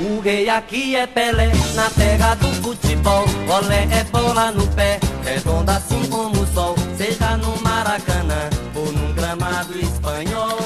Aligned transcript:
O 0.00 0.20
rei 0.20 0.48
aqui 0.48 0.94
é 0.94 1.08
Pelé, 1.08 1.50
na 1.74 1.90
terra 1.90 2.36
do 2.36 2.46
futebol. 2.62 3.24
Olé 3.48 3.82
é 3.90 4.04
bola 4.04 4.52
no 4.52 4.64
pé, 4.68 5.00
redonda 5.24 5.74
assim 5.76 6.08
como 6.08 6.40
o 6.40 6.46
sol. 6.46 6.76
Seja 6.96 7.36
no 7.36 7.60
Maracanã 7.62 8.48
ou 8.76 8.92
num 8.92 9.12
gramado 9.12 9.76
espanhol. 9.76 10.56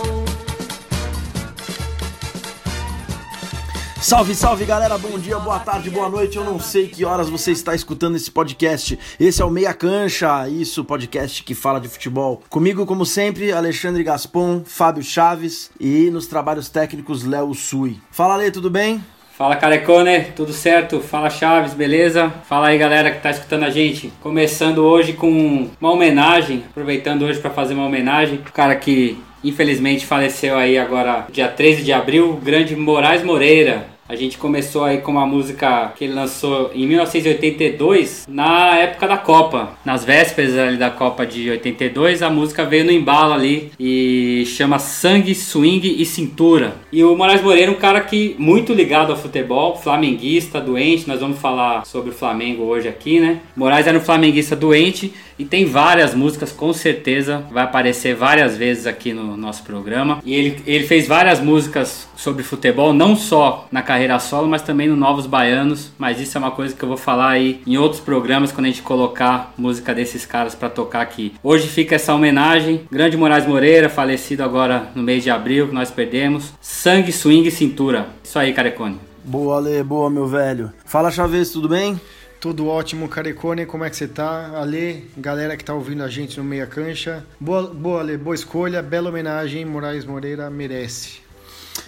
Salve, 4.02 4.34
salve 4.34 4.66
galera, 4.66 4.98
bom 4.98 5.18
dia, 5.18 5.38
boa 5.38 5.58
tarde, 5.60 5.88
boa 5.88 6.10
noite. 6.10 6.36
Eu 6.36 6.44
não 6.44 6.60
sei 6.60 6.88
que 6.88 7.02
horas 7.02 7.30
você 7.30 7.52
está 7.52 7.74
escutando 7.74 8.16
esse 8.16 8.30
podcast. 8.30 8.98
Esse 9.18 9.40
é 9.40 9.44
o 9.46 9.50
Meia 9.50 9.72
Cancha, 9.72 10.46
isso, 10.46 10.84
podcast 10.84 11.42
que 11.42 11.54
fala 11.54 11.80
de 11.80 11.88
futebol. 11.88 12.42
Comigo, 12.50 12.84
como 12.84 13.06
sempre, 13.06 13.50
Alexandre 13.50 14.04
Gaspon, 14.04 14.62
Fábio 14.66 15.02
Chaves 15.02 15.70
e 15.80 16.10
nos 16.10 16.26
trabalhos 16.26 16.68
técnicos 16.68 17.24
Léo 17.24 17.54
Sui. 17.54 17.98
Fala, 18.10 18.36
Lê, 18.36 18.50
tudo 18.50 18.68
bem? 18.68 19.02
Fala 19.42 19.56
Carecone, 19.56 20.26
tudo 20.36 20.52
certo? 20.52 21.00
Fala 21.00 21.28
Chaves, 21.28 21.74
beleza? 21.74 22.32
Fala 22.44 22.68
aí 22.68 22.78
galera 22.78 23.10
que 23.10 23.20
tá 23.20 23.28
escutando 23.28 23.64
a 23.64 23.70
gente. 23.70 24.12
Começando 24.20 24.78
hoje 24.78 25.14
com 25.14 25.68
uma 25.80 25.90
homenagem, 25.90 26.62
aproveitando 26.70 27.22
hoje 27.22 27.40
para 27.40 27.50
fazer 27.50 27.74
uma 27.74 27.86
homenagem. 27.86 28.36
O 28.36 28.52
cara 28.52 28.76
que 28.76 29.20
infelizmente 29.42 30.06
faleceu 30.06 30.56
aí 30.56 30.78
agora 30.78 31.26
dia 31.32 31.48
13 31.48 31.82
de 31.82 31.92
abril, 31.92 32.30
o 32.30 32.36
grande 32.36 32.76
Moraes 32.76 33.24
Moreira. 33.24 33.91
A 34.12 34.14
gente 34.14 34.36
começou 34.36 34.84
aí 34.84 34.98
com 34.98 35.10
uma 35.10 35.24
música 35.24 35.90
que 35.96 36.04
ele 36.04 36.12
lançou 36.12 36.70
em 36.74 36.86
1982, 36.86 38.26
na 38.28 38.76
época 38.76 39.08
da 39.08 39.16
Copa. 39.16 39.70
Nas 39.86 40.04
vésperas 40.04 40.54
ali 40.58 40.76
da 40.76 40.90
Copa 40.90 41.24
de 41.24 41.48
82, 41.48 42.20
a 42.22 42.28
música 42.28 42.62
veio 42.62 42.84
no 42.84 42.92
embalo 42.92 43.32
ali 43.32 43.72
e 43.80 44.44
chama 44.44 44.78
Sangue, 44.78 45.34
Swing 45.34 45.96
e 45.98 46.04
Cintura. 46.04 46.74
E 46.92 47.02
o 47.02 47.16
Moraes 47.16 47.40
Moreira 47.40 47.72
é 47.72 47.74
um 47.74 47.78
cara 47.78 48.02
que 48.02 48.36
muito 48.38 48.74
ligado 48.74 49.12
ao 49.12 49.16
futebol, 49.16 49.78
flamenguista, 49.78 50.60
doente. 50.60 51.08
Nós 51.08 51.20
vamos 51.20 51.38
falar 51.38 51.86
sobre 51.86 52.10
o 52.10 52.14
Flamengo 52.14 52.64
hoje 52.64 52.88
aqui, 52.88 53.18
né? 53.18 53.40
Moraes 53.56 53.86
era 53.86 53.96
um 53.96 54.02
flamenguista 54.02 54.54
doente 54.54 55.10
e 55.38 55.44
tem 55.44 55.64
várias 55.64 56.14
músicas, 56.14 56.52
com 56.52 56.72
certeza 56.72 57.44
vai 57.50 57.64
aparecer 57.64 58.14
várias 58.14 58.56
vezes 58.56 58.86
aqui 58.86 59.12
no 59.12 59.36
nosso 59.36 59.62
programa. 59.62 60.20
E 60.24 60.34
ele, 60.34 60.62
ele 60.66 60.86
fez 60.86 61.06
várias 61.06 61.40
músicas 61.40 62.06
sobre 62.16 62.42
futebol, 62.42 62.92
não 62.92 63.16
só 63.16 63.66
na 63.70 63.82
carreira 63.82 64.18
solo, 64.18 64.48
mas 64.48 64.62
também 64.62 64.88
no 64.88 64.96
Novos 64.96 65.26
Baianos. 65.26 65.90
Mas 65.98 66.20
isso 66.20 66.36
é 66.36 66.40
uma 66.40 66.50
coisa 66.50 66.74
que 66.74 66.82
eu 66.82 66.88
vou 66.88 66.96
falar 66.96 67.30
aí 67.30 67.60
em 67.66 67.76
outros 67.76 68.00
programas 68.00 68.52
quando 68.52 68.66
a 68.66 68.68
gente 68.68 68.82
colocar 68.82 69.52
música 69.56 69.94
desses 69.94 70.24
caras 70.24 70.54
para 70.54 70.68
tocar 70.68 71.00
aqui. 71.00 71.34
Hoje 71.42 71.68
fica 71.68 71.96
essa 71.96 72.14
homenagem. 72.14 72.82
Grande 72.90 73.16
Moraes 73.16 73.46
Moreira, 73.46 73.88
falecido 73.88 74.42
agora 74.42 74.90
no 74.94 75.02
mês 75.02 75.22
de 75.22 75.30
abril, 75.30 75.68
que 75.68 75.74
nós 75.74 75.90
perdemos. 75.90 76.52
Sangue, 76.60 77.12
swing 77.12 77.48
e 77.48 77.50
cintura. 77.50 78.06
Isso 78.22 78.38
aí, 78.38 78.52
Carecone. 78.52 78.98
Boa, 79.24 79.58
Lê, 79.60 79.82
boa, 79.82 80.10
meu 80.10 80.26
velho. 80.26 80.72
Fala, 80.84 81.10
Chaves, 81.10 81.50
tudo 81.50 81.68
bem? 81.68 82.00
Tudo 82.42 82.66
ótimo, 82.66 83.08
Carecone, 83.08 83.64
como 83.66 83.84
é 83.84 83.88
que 83.88 83.94
você 83.94 84.08
tá? 84.08 84.58
Ale, 84.60 85.08
galera 85.16 85.56
que 85.56 85.64
tá 85.64 85.74
ouvindo 85.74 86.02
a 86.02 86.08
gente 86.08 86.38
no 86.38 86.42
Meia 86.42 86.66
Cancha. 86.66 87.24
Boa, 87.38 87.72
boa 87.72 88.00
Ale, 88.00 88.16
boa 88.16 88.34
escolha, 88.34 88.82
bela 88.82 89.10
homenagem, 89.10 89.64
Moraes 89.64 90.04
Moreira 90.04 90.50
merece. 90.50 91.20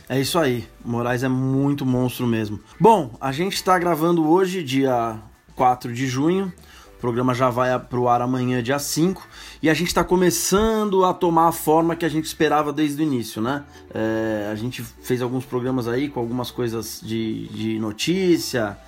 É 0.08 0.20
isso 0.20 0.38
aí, 0.38 0.64
Moraes 0.84 1.24
é 1.24 1.28
muito 1.28 1.84
monstro 1.84 2.24
mesmo. 2.24 2.60
Bom, 2.78 3.16
a 3.20 3.32
gente 3.32 3.54
está 3.54 3.76
gravando 3.80 4.30
hoje, 4.30 4.62
dia 4.62 5.18
4 5.56 5.92
de 5.92 6.06
junho. 6.06 6.52
O 6.96 7.00
programa 7.00 7.34
já 7.34 7.50
vai 7.50 7.76
pro 7.76 8.06
ar 8.06 8.22
amanhã, 8.22 8.62
dia 8.62 8.78
5. 8.78 9.26
E 9.60 9.68
a 9.68 9.74
gente 9.74 9.88
está 9.88 10.04
começando 10.04 11.04
a 11.04 11.12
tomar 11.12 11.48
a 11.48 11.52
forma 11.52 11.96
que 11.96 12.04
a 12.04 12.08
gente 12.08 12.26
esperava 12.26 12.72
desde 12.72 13.02
o 13.02 13.04
início, 13.04 13.42
né? 13.42 13.64
É, 13.92 14.50
a 14.52 14.54
gente 14.54 14.84
fez 15.02 15.20
alguns 15.20 15.44
programas 15.44 15.88
aí 15.88 16.08
com 16.08 16.20
algumas 16.20 16.52
coisas 16.52 17.00
de, 17.02 17.48
de 17.48 17.78
notícia 17.80 18.78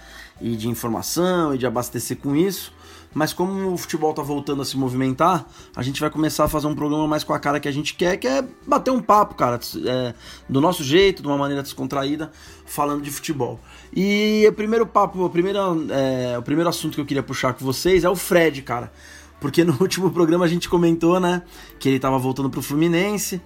e 0.40 0.56
de 0.56 0.68
informação 0.68 1.54
e 1.54 1.58
de 1.58 1.66
abastecer 1.66 2.16
com 2.16 2.34
isso. 2.34 2.72
Mas 3.16 3.32
como 3.32 3.72
o 3.72 3.78
futebol 3.78 4.12
tá 4.12 4.20
voltando 4.20 4.60
a 4.60 4.64
se 4.64 4.76
movimentar, 4.76 5.46
a 5.74 5.82
gente 5.82 6.02
vai 6.02 6.10
começar 6.10 6.44
a 6.44 6.48
fazer 6.48 6.66
um 6.66 6.74
programa 6.74 7.08
mais 7.08 7.24
com 7.24 7.32
a 7.32 7.38
cara 7.38 7.58
que 7.58 7.66
a 7.66 7.72
gente 7.72 7.94
quer, 7.94 8.18
que 8.18 8.28
é 8.28 8.44
bater 8.66 8.90
um 8.90 9.00
papo, 9.00 9.34
cara, 9.34 9.58
é, 9.86 10.14
do 10.46 10.60
nosso 10.60 10.84
jeito, 10.84 11.22
de 11.22 11.28
uma 11.28 11.38
maneira 11.38 11.62
descontraída, 11.62 12.30
falando 12.66 13.02
de 13.02 13.10
futebol. 13.10 13.58
E 13.90 14.46
o 14.46 14.52
primeiro 14.52 14.86
papo, 14.86 15.24
o 15.24 15.30
primeiro, 15.30 15.58
é, 15.90 16.36
o 16.36 16.42
primeiro 16.42 16.68
assunto 16.68 16.94
que 16.94 17.00
eu 17.00 17.06
queria 17.06 17.22
puxar 17.22 17.54
com 17.54 17.64
vocês 17.64 18.04
é 18.04 18.10
o 18.10 18.14
Fred, 18.14 18.60
cara. 18.60 18.92
Porque 19.40 19.64
no 19.64 19.74
último 19.80 20.10
programa 20.10 20.44
a 20.44 20.48
gente 20.48 20.68
comentou, 20.68 21.18
né, 21.18 21.40
que 21.78 21.88
ele 21.88 21.98
tava 21.98 22.18
voltando 22.18 22.50
pro 22.50 22.60
Fluminense 22.60 23.40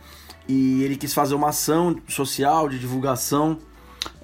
e 0.48 0.82
ele 0.82 0.96
quis 0.96 1.14
fazer 1.14 1.36
uma 1.36 1.50
ação 1.50 1.96
social 2.08 2.68
de 2.68 2.76
divulgação 2.76 3.56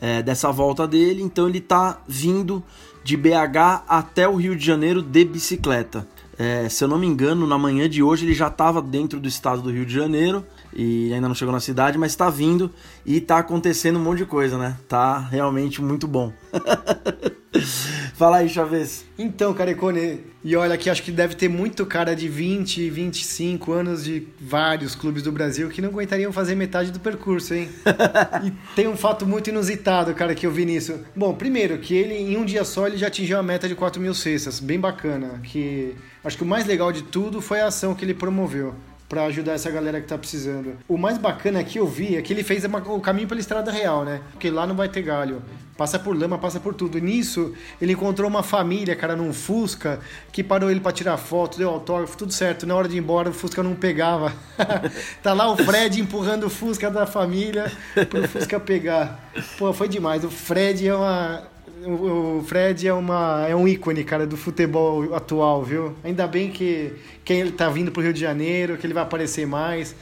é, 0.00 0.22
dessa 0.22 0.50
volta 0.50 0.86
dele, 0.86 1.22
então 1.22 1.48
ele 1.48 1.60
tá 1.60 2.00
vindo 2.06 2.62
de 3.04 3.16
BH 3.16 3.84
até 3.88 4.28
o 4.28 4.36
Rio 4.36 4.56
de 4.56 4.64
Janeiro 4.64 5.02
de 5.02 5.24
bicicleta. 5.24 6.06
É, 6.38 6.68
se 6.68 6.84
eu 6.84 6.88
não 6.88 6.98
me 6.98 7.06
engano, 7.06 7.46
na 7.46 7.56
manhã 7.56 7.88
de 7.88 8.02
hoje 8.02 8.26
ele 8.26 8.34
já 8.34 8.48
estava 8.48 8.82
dentro 8.82 9.18
do 9.18 9.26
estado 9.26 9.62
do 9.62 9.70
Rio 9.70 9.86
de 9.86 9.94
Janeiro 9.94 10.44
e 10.74 11.12
ainda 11.14 11.28
não 11.28 11.34
chegou 11.34 11.52
na 11.52 11.60
cidade, 11.60 11.96
mas 11.96 12.12
está 12.12 12.28
vindo 12.28 12.70
e 13.06 13.16
está 13.16 13.38
acontecendo 13.38 13.98
um 13.98 14.02
monte 14.02 14.18
de 14.18 14.26
coisa, 14.26 14.58
né? 14.58 14.76
Tá 14.86 15.18
realmente 15.18 15.80
muito 15.80 16.06
bom. 16.06 16.32
Fala 18.14 18.38
aí, 18.38 18.48
Chaves. 18.48 19.04
Então, 19.18 19.52
Carecone, 19.52 20.20
e 20.42 20.56
olha 20.56 20.76
que 20.76 20.88
acho 20.88 21.02
que 21.02 21.10
deve 21.10 21.34
ter 21.34 21.48
muito 21.48 21.84
cara 21.84 22.14
de 22.14 22.28
20, 22.28 22.88
25 22.90 23.72
anos 23.72 24.04
de 24.04 24.26
vários 24.40 24.94
clubes 24.94 25.22
do 25.22 25.32
Brasil 25.32 25.68
que 25.68 25.82
não 25.82 25.90
aguentariam 25.90 26.32
fazer 26.32 26.54
metade 26.54 26.90
do 26.90 27.00
percurso, 27.00 27.54
hein? 27.54 27.68
e 28.44 28.52
tem 28.74 28.88
um 28.88 28.96
fato 28.96 29.26
muito 29.26 29.50
inusitado, 29.50 30.14
cara, 30.14 30.34
que 30.34 30.46
eu 30.46 30.50
vi 30.50 30.64
nisso. 30.64 31.00
Bom, 31.14 31.34
primeiro, 31.34 31.78
que 31.78 31.94
ele 31.94 32.14
em 32.14 32.36
um 32.36 32.44
dia 32.44 32.64
só 32.64 32.86
ele 32.86 32.96
já 32.96 33.08
atingiu 33.08 33.38
a 33.38 33.42
meta 33.42 33.68
de 33.68 33.74
4 33.74 34.00
mil 34.00 34.14
cestas, 34.14 34.60
bem 34.60 34.78
bacana. 34.78 35.40
Que 35.42 35.94
acho 36.24 36.36
que 36.36 36.42
o 36.42 36.46
mais 36.46 36.66
legal 36.66 36.92
de 36.92 37.02
tudo 37.02 37.40
foi 37.40 37.60
a 37.60 37.66
ação 37.66 37.94
que 37.94 38.04
ele 38.04 38.14
promoveu 38.14 38.74
para 39.08 39.24
ajudar 39.24 39.52
essa 39.52 39.70
galera 39.70 40.00
que 40.00 40.06
tá 40.06 40.18
precisando. 40.18 40.76
O 40.88 40.98
mais 40.98 41.18
bacana 41.18 41.62
que 41.62 41.78
eu 41.78 41.86
vi 41.86 42.16
é 42.16 42.22
que 42.22 42.32
ele 42.32 42.42
fez 42.42 42.64
o 42.64 43.00
caminho 43.00 43.28
pela 43.28 43.40
estrada 43.40 43.70
real, 43.70 44.04
né? 44.04 44.20
Porque 44.32 44.50
lá 44.50 44.66
não 44.66 44.74
vai 44.74 44.88
ter 44.88 45.02
galho. 45.02 45.42
Passa 45.76 45.98
por 45.98 46.16
lama, 46.16 46.38
passa 46.38 46.58
por 46.58 46.74
tudo. 46.74 46.98
Nisso, 46.98 47.54
ele 47.80 47.92
encontrou 47.92 48.28
uma 48.28 48.42
família, 48.42 48.96
cara, 48.96 49.14
num 49.14 49.32
Fusca, 49.32 50.00
que 50.32 50.42
parou 50.42 50.70
ele 50.70 50.80
para 50.80 50.90
tirar 50.90 51.16
foto, 51.18 51.58
deu 51.58 51.68
autógrafo, 51.68 52.16
tudo 52.16 52.32
certo. 52.32 52.66
Na 52.66 52.74
hora 52.74 52.88
de 52.88 52.96
ir 52.96 52.98
embora, 52.98 53.28
o 53.28 53.32
Fusca 53.32 53.62
não 53.62 53.74
pegava. 53.74 54.32
tá 55.22 55.34
lá 55.34 55.52
o 55.52 55.56
Fred 55.56 56.00
empurrando 56.00 56.46
o 56.46 56.50
Fusca 56.50 56.90
da 56.90 57.06
família 57.06 57.70
pro 58.08 58.26
Fusca 58.26 58.58
pegar. 58.58 59.30
Pô, 59.58 59.72
foi 59.72 59.86
demais. 59.86 60.24
O 60.24 60.30
Fred 60.30 60.88
é 60.88 60.94
uma 60.94 61.55
o 61.84 62.42
Fred 62.46 62.86
é, 62.86 62.92
uma, 62.92 63.46
é 63.48 63.54
um 63.54 63.68
ícone, 63.68 64.02
cara, 64.04 64.26
do 64.26 64.36
futebol 64.36 65.14
atual, 65.14 65.62
viu? 65.62 65.94
Ainda 66.02 66.26
bem 66.26 66.50
que, 66.50 66.92
que 67.24 67.32
ele 67.32 67.52
tá 67.52 67.68
vindo 67.68 67.90
pro 67.90 68.02
Rio 68.02 68.12
de 68.12 68.20
Janeiro, 68.20 68.76
que 68.76 68.86
ele 68.86 68.94
vai 68.94 69.02
aparecer 69.02 69.46
mais. 69.46 69.94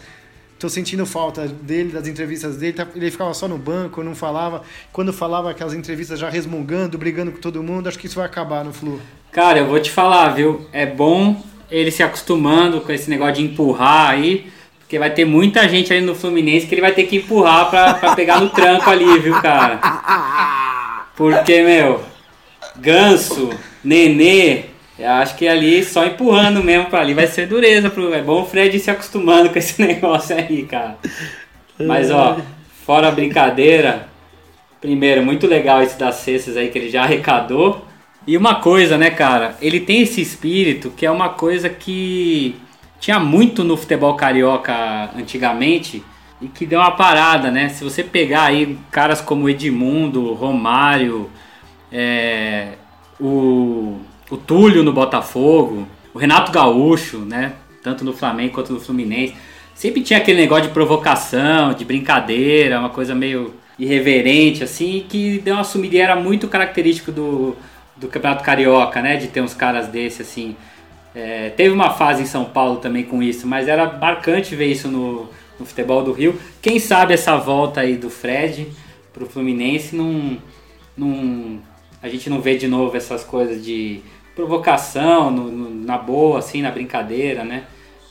Tô 0.59 0.69
sentindo 0.69 1.05
falta 1.05 1.49
dele, 1.49 1.91
das 1.91 2.07
entrevistas 2.07 2.57
dele. 2.57 2.75
Tá, 2.75 2.87
ele 2.95 3.11
ficava 3.11 3.35
só 3.35 3.49
no 3.49 3.59
banco, 3.59 4.03
não 4.03 4.15
falava. 4.15 4.63
Quando 4.93 5.13
falava 5.13 5.51
aquelas 5.51 5.75
entrevistas 5.75 6.19
já 6.19 6.31
resmungando, 6.31 6.97
brigando 6.97 7.33
com 7.33 7.41
todo 7.41 7.63
mundo, 7.63 7.89
acho 7.89 7.99
que 7.99 8.07
isso 8.07 8.17
vai 8.17 8.27
acabar 8.27 8.65
no 8.65 8.73
Flu. 8.73 9.01
Cara, 9.33 9.59
eu 9.59 9.67
vou 9.67 9.81
te 9.81 9.91
falar, 9.91 10.31
viu? 10.31 10.67
É 10.73 10.87
bom 10.87 11.43
ele 11.71 11.91
se 11.91 12.03
acostumando 12.03 12.81
com 12.81 12.93
esse 12.93 13.11
negócio 13.11 13.35
de 13.35 13.43
empurrar 13.43 14.11
aí. 14.11 14.53
Porque 14.79 14.99
vai 14.99 15.11
ter 15.11 15.25
muita 15.25 15.69
gente 15.69 15.93
ali 15.93 16.05
no 16.05 16.15
Fluminense 16.15 16.67
que 16.67 16.75
ele 16.75 16.83
vai 16.83 16.93
ter 16.93 17.05
que 17.05 17.17
empurrar 17.17 17.69
pra, 17.69 17.95
pra 17.95 18.15
pegar 18.15 18.41
no 18.41 18.51
tranco 18.51 18.89
ali, 18.89 19.19
viu, 19.19 19.35
cara? 19.41 19.81
Porque, 21.17 21.63
meu, 21.63 22.03
ganso, 22.77 23.51
nenê, 23.83 24.65
eu 24.99 25.11
acho 25.11 25.37
que 25.37 25.47
ali 25.47 25.85
só 25.85 26.05
empurrando 26.05 26.63
mesmo 26.63 26.87
pra 26.87 27.01
ali 27.01 27.15
vai 27.15 27.27
ser 27.27 27.47
dureza. 27.47 27.91
Pro, 27.91 28.13
é 28.13 28.23
bom 28.23 28.43
o 28.43 28.47
Fred 28.47 28.77
ir 28.77 28.81
se 28.81 28.91
acostumando 28.91 29.51
com 29.51 29.59
esse 29.59 29.81
negócio 29.83 30.37
aí, 30.37 30.65
cara. 30.65 30.99
Mas, 31.79 32.11
ó, 32.11 32.39
fora 32.85 33.09
a 33.09 33.13
brincadeira, 33.13 34.09
primeiro, 34.81 35.25
muito 35.25 35.47
legal 35.47 35.83
esse 35.83 35.99
das 35.99 36.17
cestas 36.17 36.57
aí 36.57 36.69
que 36.69 36.79
ele 36.79 36.91
já 36.91 37.03
arrecadou. 37.03 37.85
E 38.27 38.37
uma 38.37 38.57
coisa, 38.57 38.97
né, 38.97 39.11
cara? 39.11 39.57
Ele 39.61 39.81
tem 39.81 40.03
esse 40.03 40.21
espírito 40.21 40.91
que 40.91 41.05
é 41.05 41.11
uma 41.11 41.31
coisa 41.31 41.69
que 41.69 42.57
tinha 42.99 43.21
muito 43.21 43.63
no 43.63 43.77
futebol 43.77 44.15
carioca 44.15 45.11
antigamente 45.15 46.03
e 46.41 46.49
que 46.49 46.67
deu 46.67 46.81
uma 46.81 46.91
parada, 46.91 47.51
né? 47.51 47.69
Se 47.69 47.85
você 47.85 48.03
pegar 48.03 48.45
aí 48.45 48.79
caras 48.91 49.21
como 49.21 49.49
Edmundo, 49.49 50.33
Romário, 50.35 51.31
é, 51.91 52.73
o, 53.21 53.99
o 54.31 54.37
Túlio 54.37 54.83
no 54.83 54.93
Botafogo, 54.93 55.87
o 56.13 56.19
Renato 56.19 56.53
Gaúcho, 56.53 57.19
né? 57.19 57.53
Tanto 57.83 58.05
no 58.05 58.13
Flamengo 58.13 58.55
quanto 58.55 58.73
no 58.73 58.81
Fluminense, 58.81 59.35
sempre 59.75 60.03
tinha 60.03 60.19
aquele 60.19 60.41
negócio 60.41 60.65
de 60.65 60.71
provocação, 60.71 61.73
de 61.73 61.85
brincadeira, 61.85 62.79
uma 62.79 62.91
coisa 62.91 63.15
meio 63.15 63.55
irreverente, 63.79 64.63
assim, 64.63 65.05
que 65.09 65.39
deu 65.39 65.55
uma 65.55 65.65
sumida 65.65 65.97
e 65.97 66.01
era 66.01 66.17
muito 66.17 66.49
característico 66.49 67.11
do, 67.11 67.57
do 67.97 68.09
Campeonato 68.09 68.45
Carioca, 68.45 69.01
né? 69.01 69.17
De 69.17 69.29
ter 69.29 69.41
uns 69.41 69.55
caras 69.55 69.89
desse, 69.89 70.23
assim. 70.23 70.57
É, 71.15 71.51
teve 71.51 71.73
uma 71.73 71.91
fase 71.91 72.23
em 72.23 72.27
São 72.27 72.45
Paulo 72.45 72.77
também 72.79 73.05
com 73.05 73.23
isso, 73.23 73.47
mas 73.47 73.69
era 73.69 73.87
marcante 73.99 74.57
ver 74.57 74.67
isso 74.67 74.89
no, 74.89 75.29
no 75.59 75.67
futebol 75.67 76.03
do 76.03 76.13
Rio. 76.13 76.39
Quem 76.61 76.79
sabe 76.79 77.15
essa 77.15 77.37
volta 77.37 77.81
aí 77.81 77.97
do 77.97 78.11
Fred 78.11 78.69
pro 79.13 79.27
Fluminense 79.27 79.95
não, 79.95 80.39
não, 80.97 81.61
a 82.03 82.09
gente 82.09 82.29
não 82.29 82.41
vê 82.41 82.57
de 82.57 82.67
novo 82.67 82.97
essas 82.97 83.25
coisas 83.25 83.65
de 83.65 84.01
provocação, 84.35 85.31
no, 85.31 85.51
no, 85.51 85.71
na 85.71 85.97
boa, 85.97 86.41
assim, 86.41 86.61
na 86.61 86.71
brincadeira, 86.71 87.45
né? 87.45 87.65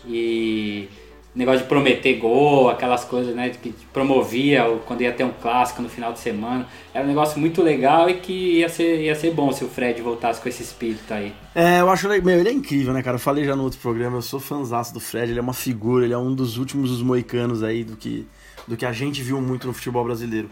E 0.08 0.88
negócio 1.36 1.62
de 1.62 1.68
prometer 1.68 2.14
gol, 2.18 2.70
aquelas 2.70 3.04
coisas, 3.04 3.36
né, 3.36 3.50
que 3.50 3.74
promovia 3.92 4.66
quando 4.86 5.02
ia 5.02 5.12
ter 5.12 5.24
um 5.24 5.32
clássico 5.32 5.82
no 5.82 5.90
final 5.90 6.14
de 6.14 6.20
semana. 6.20 6.68
Era 6.94 7.04
um 7.04 7.08
negócio 7.08 7.40
muito 7.40 7.62
legal 7.62 8.10
e 8.10 8.16
que 8.16 8.60
ia 8.60 8.70
ser, 8.70 9.02
ia 9.02 9.16
ser 9.16 9.32
bom 9.32 9.52
se 9.52 9.64
o 9.64 9.68
Fred 9.68 10.02
voltasse 10.02 10.40
com 10.40 10.48
esse 10.48 10.62
espírito 10.62 11.12
aí. 11.12 11.34
É, 11.56 11.82
eu 11.82 11.90
acho, 11.90 12.08
meu, 12.08 12.40
ele 12.40 12.50
é 12.50 12.54
incrível, 12.54 12.94
né, 12.94 13.02
cara? 13.02 13.16
Eu 13.16 13.20
falei 13.20 13.46
já 13.46 13.56
no 13.56 13.64
outro 13.64 13.80
programa, 13.80 14.18
eu 14.18 14.22
sou 14.22 14.40
fãzaço 14.40 14.94
do 14.94 15.00
Fred, 15.00 15.32
ele 15.32 15.40
é 15.40 15.42
uma 15.44 15.54
figura, 15.54 16.06
ele 16.06 16.14
é 16.14 16.18
um 16.18 16.34
dos 16.34 16.58
últimos 16.58 16.92
dos 16.92 17.02
moicanos 17.02 17.64
aí 17.64 17.84
do 17.84 17.96
que, 17.96 18.28
do 18.68 18.78
que 18.78 18.86
a 18.86 18.92
gente 18.92 19.22
viu 19.22 19.42
muito 19.42 19.66
no 19.66 19.74
futebol 19.74 20.04
brasileiro. 20.04 20.50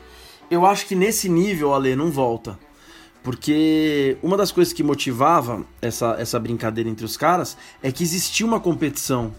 Eu 0.50 0.66
acho 0.66 0.88
que 0.88 0.95
nesse 0.95 1.30
nível, 1.30 1.74
Ale, 1.74 1.95
não 1.95 2.12
volta. 2.12 2.57
Porque 3.24 4.18
uma 4.24 4.36
das 4.36 4.51
coisas 4.51 4.74
que 4.74 4.81
motivava 4.81 5.63
essa, 5.80 6.16
essa 6.18 6.39
brincadeira 6.39 6.89
entre 6.89 7.06
os 7.06 7.16
caras 7.16 7.56
é 7.81 7.92
que 7.92 8.04
existia 8.04 8.45
uma 8.45 8.60
competição 8.60 9.31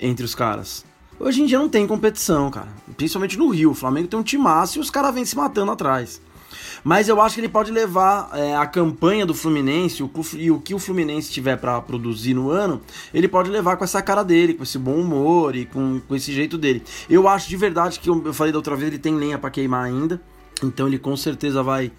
entre 0.00 0.24
os 0.24 0.34
caras. 0.34 0.84
Hoje 1.18 1.42
em 1.42 1.46
dia 1.46 1.58
não 1.58 1.68
tem 1.68 1.86
competição, 1.86 2.50
cara. 2.50 2.68
Principalmente 2.96 3.38
no 3.38 3.48
Rio. 3.48 3.70
O 3.70 3.74
Flamengo 3.74 4.08
tem 4.08 4.18
um 4.18 4.22
timaço 4.22 4.78
e 4.78 4.80
os 4.80 4.90
caras 4.90 5.14
vêm 5.14 5.24
se 5.24 5.36
matando 5.36 5.70
atrás. 5.70 6.20
Mas 6.82 7.08
eu 7.08 7.20
acho 7.20 7.36
que 7.36 7.40
ele 7.40 7.48
pode 7.48 7.70
levar 7.72 8.28
é, 8.34 8.54
a 8.56 8.66
campanha 8.66 9.24
do 9.24 9.32
Fluminense 9.32 10.02
o, 10.02 10.10
e 10.34 10.50
o 10.50 10.60
que 10.60 10.74
o 10.74 10.78
Fluminense 10.78 11.30
tiver 11.30 11.56
para 11.56 11.80
produzir 11.80 12.34
no 12.34 12.50
ano, 12.50 12.80
ele 13.12 13.26
pode 13.26 13.50
levar 13.50 13.76
com 13.76 13.84
essa 13.84 14.02
cara 14.02 14.22
dele, 14.22 14.54
com 14.54 14.62
esse 14.62 14.78
bom 14.78 14.96
humor 14.96 15.56
e 15.56 15.64
com, 15.64 16.00
com 16.06 16.14
esse 16.14 16.32
jeito 16.32 16.58
dele. 16.58 16.82
Eu 17.08 17.26
acho 17.26 17.48
de 17.48 17.56
verdade 17.56 17.98
que 17.98 18.10
eu, 18.10 18.22
eu 18.24 18.34
falei 18.34 18.52
da 18.52 18.58
outra 18.58 18.76
vez, 18.76 18.88
ele 18.88 18.98
tem 18.98 19.14
lenha 19.14 19.38
para 19.38 19.50
queimar 19.50 19.84
ainda. 19.84 20.20
Então 20.62 20.86
ele 20.86 20.98
com 20.98 21.16
certeza 21.16 21.62
vai 21.62 21.90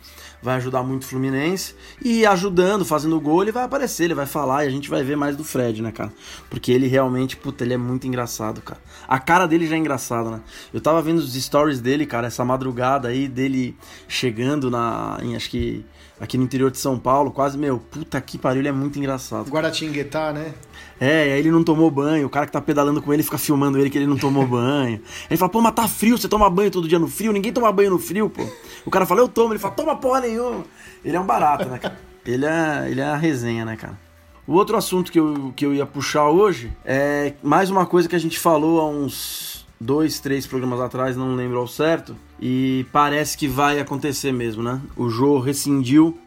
vai 0.45 0.57
ajudar 0.57 0.83
muito 0.83 1.03
o 1.03 1.05
Fluminense. 1.07 1.75
E 2.01 2.23
ajudando, 2.25 2.85
fazendo 2.85 3.19
gol, 3.19 3.41
ele 3.41 3.51
vai 3.51 3.63
aparecer, 3.63 4.03
ele 4.03 4.13
vai 4.13 4.27
falar 4.27 4.63
e 4.63 4.67
a 4.67 4.69
gente 4.69 4.89
vai 4.89 5.03
ver 5.03 5.17
mais 5.17 5.35
do 5.35 5.43
Fred, 5.43 5.81
né, 5.81 5.91
cara? 5.91 6.13
Porque 6.49 6.71
ele 6.71 6.87
realmente, 6.87 7.35
puta, 7.35 7.63
ele 7.63 7.73
é 7.73 7.77
muito 7.77 8.05
engraçado, 8.05 8.61
cara. 8.61 8.79
A 9.07 9.17
cara 9.17 9.47
dele 9.47 9.65
já 9.65 9.75
é 9.75 9.79
engraçada, 9.79 10.29
né? 10.29 10.41
Eu 10.71 10.79
tava 10.79 11.01
vendo 11.01 11.17
os 11.17 11.33
stories 11.33 11.81
dele, 11.81 12.05
cara, 12.05 12.27
essa 12.27 12.45
madrugada 12.45 13.07
aí, 13.07 13.27
dele 13.27 13.75
chegando 14.07 14.69
na. 14.69 15.17
Em, 15.23 15.35
acho 15.35 15.49
que 15.49 15.83
aqui 16.19 16.37
no 16.37 16.43
interior 16.43 16.69
de 16.69 16.77
São 16.77 16.97
Paulo, 16.99 17.31
quase, 17.31 17.57
meu, 17.57 17.79
puta 17.79 18.21
que 18.21 18.37
pariu, 18.37 18.61
ele 18.61 18.69
é 18.69 18.71
muito 18.71 18.99
engraçado. 18.99 19.49
Guaratinguetá, 19.49 20.31
né? 20.31 20.53
É, 20.99 21.37
ele 21.37 21.51
não 21.51 21.63
tomou 21.63 21.91
banho, 21.91 22.25
o 22.25 22.29
cara 22.29 22.45
que 22.45 22.51
tá 22.51 22.61
pedalando 22.61 23.01
com 23.01 23.13
ele 23.13 23.21
fica 23.21 23.37
filmando 23.37 23.77
ele 23.77 23.89
que 23.89 23.97
ele 23.97 24.07
não 24.07 24.17
tomou 24.17 24.45
banho. 24.47 25.01
Ele 25.29 25.37
fala, 25.37 25.51
pô, 25.51 25.61
mas 25.61 25.73
tá 25.73 25.87
frio, 25.87 26.17
você 26.17 26.27
toma 26.27 26.49
banho 26.49 26.71
todo 26.71 26.87
dia 26.87 26.99
no 26.99 27.07
frio? 27.07 27.33
Ninguém 27.33 27.51
toma 27.51 27.71
banho 27.71 27.91
no 27.91 27.99
frio, 27.99 28.29
pô. 28.29 28.47
O 28.85 28.91
cara 28.91 29.05
fala, 29.05 29.21
eu 29.21 29.27
tomo, 29.27 29.51
ele 29.53 29.59
fala, 29.59 29.73
toma 29.73 29.95
porra 29.95 30.21
nenhuma. 30.21 30.63
Ele 31.03 31.17
é 31.17 31.19
um 31.19 31.25
barato, 31.25 31.67
né, 31.67 31.77
cara? 31.77 31.99
Ele 32.25 32.45
é, 32.45 32.87
ele 32.89 33.01
é 33.01 33.05
a 33.05 33.15
resenha, 33.15 33.65
né, 33.65 33.75
cara? 33.75 33.99
O 34.47 34.53
outro 34.53 34.77
assunto 34.77 35.11
que 35.11 35.19
eu, 35.19 35.51
que 35.55 35.65
eu 35.65 35.73
ia 35.73 35.85
puxar 35.85 36.29
hoje 36.29 36.71
é 36.85 37.33
mais 37.43 37.69
uma 37.69 37.85
coisa 37.85 38.07
que 38.07 38.15
a 38.15 38.19
gente 38.19 38.39
falou 38.39 38.79
há 38.79 38.87
uns 38.87 39.65
dois, 39.79 40.19
três 40.19 40.47
programas 40.47 40.79
atrás, 40.79 41.17
não 41.17 41.35
lembro 41.35 41.59
ao 41.59 41.67
certo, 41.67 42.15
e 42.39 42.85
parece 42.91 43.37
que 43.37 43.47
vai 43.47 43.79
acontecer 43.79 44.31
mesmo, 44.31 44.63
né? 44.63 44.79
O 44.95 45.09
Jô 45.09 45.39
rescindiu, 45.39 46.17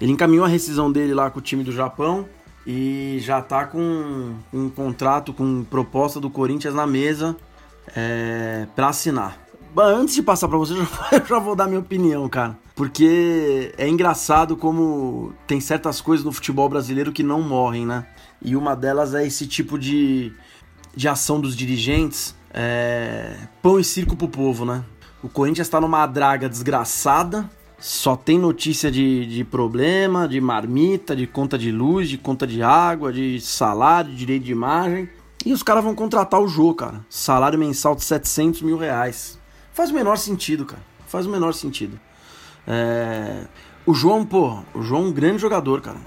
ele 0.00 0.12
encaminhou 0.12 0.44
a 0.44 0.48
rescisão 0.48 0.90
dele 0.90 1.14
lá 1.14 1.30
com 1.30 1.38
o 1.38 1.42
time 1.42 1.62
do 1.62 1.70
Japão, 1.70 2.26
e 2.72 3.18
já 3.18 3.42
tá 3.42 3.64
com 3.64 4.36
um 4.52 4.70
contrato 4.70 5.32
com 5.32 5.64
proposta 5.64 6.20
do 6.20 6.30
Corinthians 6.30 6.72
na 6.72 6.86
mesa 6.86 7.36
é, 7.96 8.64
para 8.76 8.90
assinar. 8.90 9.36
Antes 9.76 10.14
de 10.14 10.22
passar 10.22 10.46
para 10.46 10.56
você, 10.56 10.74
eu 11.10 11.26
já 11.26 11.40
vou 11.40 11.56
dar 11.56 11.66
minha 11.66 11.80
opinião, 11.80 12.28
cara. 12.28 12.56
Porque 12.76 13.74
é 13.76 13.88
engraçado 13.88 14.56
como 14.56 15.34
tem 15.48 15.60
certas 15.60 16.00
coisas 16.00 16.24
no 16.24 16.30
futebol 16.30 16.68
brasileiro 16.68 17.10
que 17.10 17.24
não 17.24 17.42
morrem, 17.42 17.84
né? 17.84 18.06
E 18.40 18.54
uma 18.54 18.76
delas 18.76 19.14
é 19.14 19.26
esse 19.26 19.48
tipo 19.48 19.76
de, 19.76 20.32
de 20.94 21.08
ação 21.08 21.40
dos 21.40 21.56
dirigentes. 21.56 22.36
É, 22.54 23.36
pão 23.60 23.80
e 23.80 23.84
circo 23.84 24.14
pro 24.14 24.28
povo, 24.28 24.64
né? 24.64 24.84
O 25.24 25.28
Corinthians 25.28 25.68
tá 25.68 25.80
numa 25.80 26.06
draga 26.06 26.48
desgraçada, 26.48 27.50
só 27.80 28.14
tem 28.14 28.38
notícia 28.38 28.90
de, 28.90 29.24
de 29.24 29.42
problema, 29.42 30.28
de 30.28 30.38
marmita, 30.38 31.16
de 31.16 31.26
conta 31.26 31.56
de 31.56 31.72
luz, 31.72 32.10
de 32.10 32.18
conta 32.18 32.46
de 32.46 32.62
água, 32.62 33.10
de 33.10 33.40
salário, 33.40 34.10
de 34.10 34.16
direito 34.18 34.44
de 34.44 34.52
imagem. 34.52 35.08
E 35.46 35.52
os 35.54 35.62
caras 35.62 35.82
vão 35.82 35.94
contratar 35.94 36.40
o 36.40 36.46
jogo, 36.46 36.74
cara. 36.74 37.04
Salário 37.08 37.58
mensal 37.58 37.94
de 37.94 38.04
700 38.04 38.60
mil 38.60 38.76
reais. 38.76 39.38
Faz 39.72 39.90
o 39.90 39.94
menor 39.94 40.18
sentido, 40.18 40.66
cara. 40.66 40.82
Faz 41.06 41.26
o 41.26 41.30
menor 41.30 41.54
sentido. 41.54 41.98
É... 42.66 43.46
O 43.86 43.94
João, 43.94 44.26
pô, 44.26 44.58
o 44.74 44.82
João 44.82 45.04
é 45.04 45.06
um 45.06 45.12
grande 45.12 45.38
jogador, 45.38 45.80
cara. 45.80 45.98